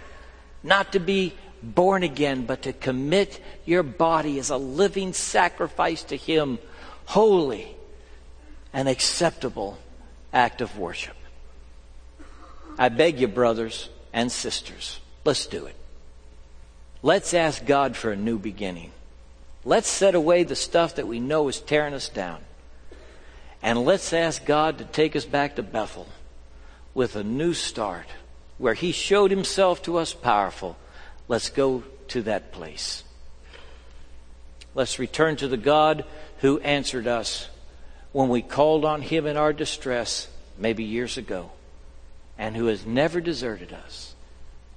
Not 0.62 0.92
to 0.92 0.98
be 0.98 1.34
born 1.74 2.02
again, 2.02 2.46
but 2.46 2.62
to 2.62 2.72
commit 2.72 3.42
your 3.64 3.82
body 3.82 4.38
as 4.38 4.50
a 4.50 4.56
living 4.56 5.12
sacrifice 5.12 6.02
to 6.04 6.16
Him, 6.16 6.58
holy 7.06 7.76
and 8.72 8.88
acceptable 8.88 9.78
act 10.32 10.60
of 10.60 10.78
worship. 10.78 11.16
I 12.78 12.88
beg 12.88 13.20
you, 13.20 13.28
brothers 13.28 13.88
and 14.12 14.30
sisters, 14.30 15.00
let's 15.24 15.46
do 15.46 15.66
it. 15.66 15.76
Let's 17.02 17.34
ask 17.34 17.64
God 17.64 17.96
for 17.96 18.10
a 18.10 18.16
new 18.16 18.38
beginning. 18.38 18.90
Let's 19.64 19.88
set 19.88 20.14
away 20.14 20.44
the 20.44 20.56
stuff 20.56 20.96
that 20.96 21.08
we 21.08 21.20
know 21.20 21.48
is 21.48 21.60
tearing 21.60 21.94
us 21.94 22.08
down. 22.08 22.40
And 23.62 23.84
let's 23.84 24.12
ask 24.12 24.44
God 24.44 24.78
to 24.78 24.84
take 24.84 25.16
us 25.16 25.24
back 25.24 25.56
to 25.56 25.62
Bethel 25.62 26.06
with 26.94 27.16
a 27.16 27.24
new 27.24 27.52
start 27.52 28.06
where 28.58 28.74
He 28.74 28.92
showed 28.92 29.30
Himself 29.30 29.82
to 29.82 29.98
us 29.98 30.12
powerful. 30.12 30.76
Let's 31.28 31.50
go 31.50 31.82
to 32.08 32.22
that 32.22 32.52
place. 32.52 33.02
Let's 34.74 34.98
return 34.98 35.36
to 35.36 35.48
the 35.48 35.56
God 35.56 36.04
who 36.40 36.60
answered 36.60 37.06
us 37.06 37.48
when 38.12 38.28
we 38.28 38.42
called 38.42 38.84
on 38.84 39.02
Him 39.02 39.26
in 39.26 39.36
our 39.36 39.52
distress, 39.52 40.28
maybe 40.58 40.84
years 40.84 41.16
ago, 41.16 41.50
and 42.38 42.56
who 42.56 42.66
has 42.66 42.86
never 42.86 43.20
deserted 43.20 43.72
us, 43.72 44.14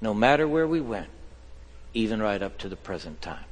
no 0.02 0.14
matter 0.14 0.48
where 0.48 0.68
we 0.68 0.82
went, 0.82 1.10
even 1.94 2.22
right 2.22 2.42
up 2.42 2.58
to 2.60 2.70
the 2.70 2.76
present 2.76 3.22
time. 3.22 3.46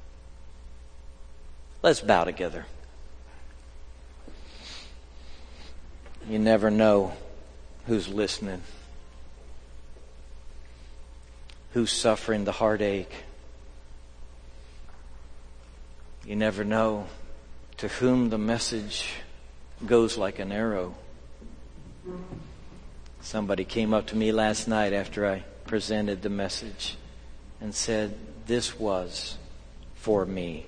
Let's 1.83 2.01
bow 2.01 2.23
together. 2.23 2.65
You 6.29 6.39
never 6.39 6.69
know 6.69 7.13
who's 7.85 8.07
listening, 8.07 8.61
who's 11.73 11.91
suffering 11.91 12.45
the 12.45 12.51
heartache. 12.51 13.13
You 16.25 16.35
never 16.35 16.63
know 16.63 17.07
to 17.77 17.87
whom 17.87 18.29
the 18.29 18.37
message 18.37 19.09
goes 19.85 20.17
like 20.17 20.39
an 20.39 20.51
arrow. 20.51 20.95
Somebody 23.21 23.65
came 23.65 23.93
up 23.93 24.07
to 24.07 24.15
me 24.15 24.31
last 24.31 24.67
night 24.67 24.93
after 24.93 25.27
I 25.27 25.43
presented 25.65 26.21
the 26.21 26.29
message 26.29 26.95
and 27.61 27.75
said, 27.75 28.17
This 28.45 28.79
was 28.79 29.37
for 29.95 30.25
me. 30.25 30.65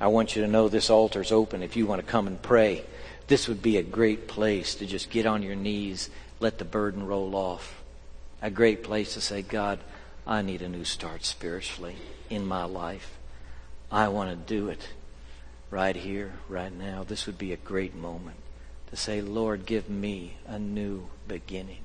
I 0.00 0.08
want 0.08 0.34
you 0.34 0.42
to 0.42 0.48
know 0.48 0.68
this 0.68 0.90
altar's 0.90 1.30
open 1.30 1.62
if 1.62 1.76
you 1.76 1.86
want 1.86 2.04
to 2.04 2.10
come 2.10 2.26
and 2.26 2.40
pray 2.40 2.84
this 3.30 3.46
would 3.46 3.62
be 3.62 3.76
a 3.76 3.82
great 3.84 4.26
place 4.26 4.74
to 4.74 4.86
just 4.86 5.08
get 5.08 5.24
on 5.24 5.44
your 5.44 5.54
knees, 5.54 6.10
let 6.40 6.58
the 6.58 6.64
burden 6.64 7.06
roll 7.06 7.36
off. 7.36 7.79
A 8.42 8.50
great 8.50 8.82
place 8.82 9.14
to 9.14 9.20
say, 9.20 9.42
God, 9.42 9.80
I 10.26 10.42
need 10.42 10.62
a 10.62 10.68
new 10.68 10.84
start 10.84 11.24
spiritually 11.24 11.96
in 12.28 12.46
my 12.46 12.64
life. 12.64 13.18
I 13.90 14.08
want 14.08 14.30
to 14.30 14.36
do 14.36 14.68
it 14.68 14.88
right 15.70 15.96
here, 15.96 16.32
right 16.48 16.72
now. 16.72 17.04
This 17.04 17.26
would 17.26 17.38
be 17.38 17.52
a 17.52 17.56
great 17.56 17.94
moment 17.94 18.36
to 18.90 18.96
say, 18.96 19.20
Lord, 19.20 19.66
give 19.66 19.88
me 19.88 20.34
a 20.46 20.58
new 20.58 21.06
beginning. 21.28 21.82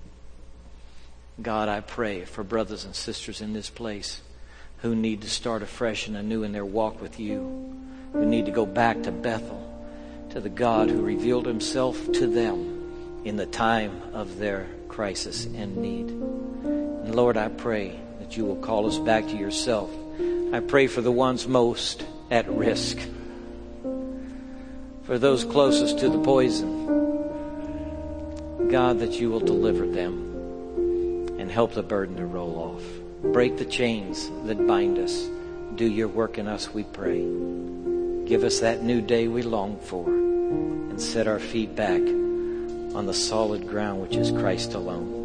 God, 1.42 1.68
I 1.68 1.82
pray 1.82 2.24
for 2.24 2.44
brothers 2.44 2.86
and 2.86 2.96
sisters 2.96 3.42
in 3.42 3.54
this 3.54 3.70
place 3.70 4.22
who 4.80 4.96
need 4.96 5.22
to 5.22 5.30
start 5.30 5.62
afresh 5.62 6.08
and 6.08 6.16
anew 6.16 6.44
in 6.44 6.52
their 6.52 6.66
walk 6.66 7.02
with 7.02 7.20
you, 7.20 7.76
who 8.14 8.26
need 8.26 8.46
to 8.46 8.52
go 8.52 8.66
back 8.66 9.04
to 9.04 9.12
Bethel 9.12 9.62
to 10.30 10.42
the 10.42 10.50
God 10.50 10.90
who 10.90 11.02
revealed 11.02 11.46
himself 11.46 12.12
to 12.14 12.28
them 12.28 13.22
in 13.24 13.38
the 13.38 13.46
time 13.46 14.02
of 14.14 14.38
their 14.38 14.68
crisis 14.90 15.46
and 15.46 15.78
need. 15.78 16.35
Lord, 17.16 17.38
I 17.38 17.48
pray 17.48 17.98
that 18.20 18.36
you 18.36 18.44
will 18.44 18.58
call 18.58 18.88
us 18.88 19.00
back 19.00 19.26
to 19.28 19.38
yourself. 19.38 19.90
I 20.52 20.60
pray 20.60 20.88
for 20.88 21.00
the 21.00 21.14
ones 21.14 21.48
most 21.48 22.06
at 22.30 22.46
risk, 22.50 22.98
for 25.04 25.18
those 25.18 25.46
closest 25.46 26.00
to 26.00 26.10
the 26.10 26.22
poison. 26.22 26.84
God, 28.70 29.00
that 29.00 29.14
you 29.14 29.30
will 29.30 29.40
deliver 29.40 29.88
them 29.88 31.38
and 31.40 31.50
help 31.50 31.74
the 31.74 31.84
burden 31.84 32.18
to 32.18 32.26
roll 32.26 32.58
off. 32.58 32.84
Break 33.32 33.58
the 33.58 33.64
chains 33.64 34.30
that 34.44 34.68
bind 34.68 35.00
us. 35.00 35.30
Do 35.76 35.86
your 35.86 36.10
work 36.10 36.38
in 36.38 36.50
us, 36.50 36.74
we 36.74 36.84
pray. 36.84 37.22
Give 38.26 38.44
us 38.44 38.60
that 38.60 38.84
new 38.84 39.00
day 39.00 39.30
we 39.30 39.42
long 39.42 39.80
for 39.80 40.06
and 40.10 41.02
set 41.02 41.30
our 41.30 41.40
feet 41.40 41.78
back 41.78 42.02
on 42.02 43.06
the 43.06 43.14
solid 43.14 43.70
ground 43.70 44.02
which 44.02 44.18
is 44.18 44.32
Christ 44.32 44.74
alone. 44.74 45.25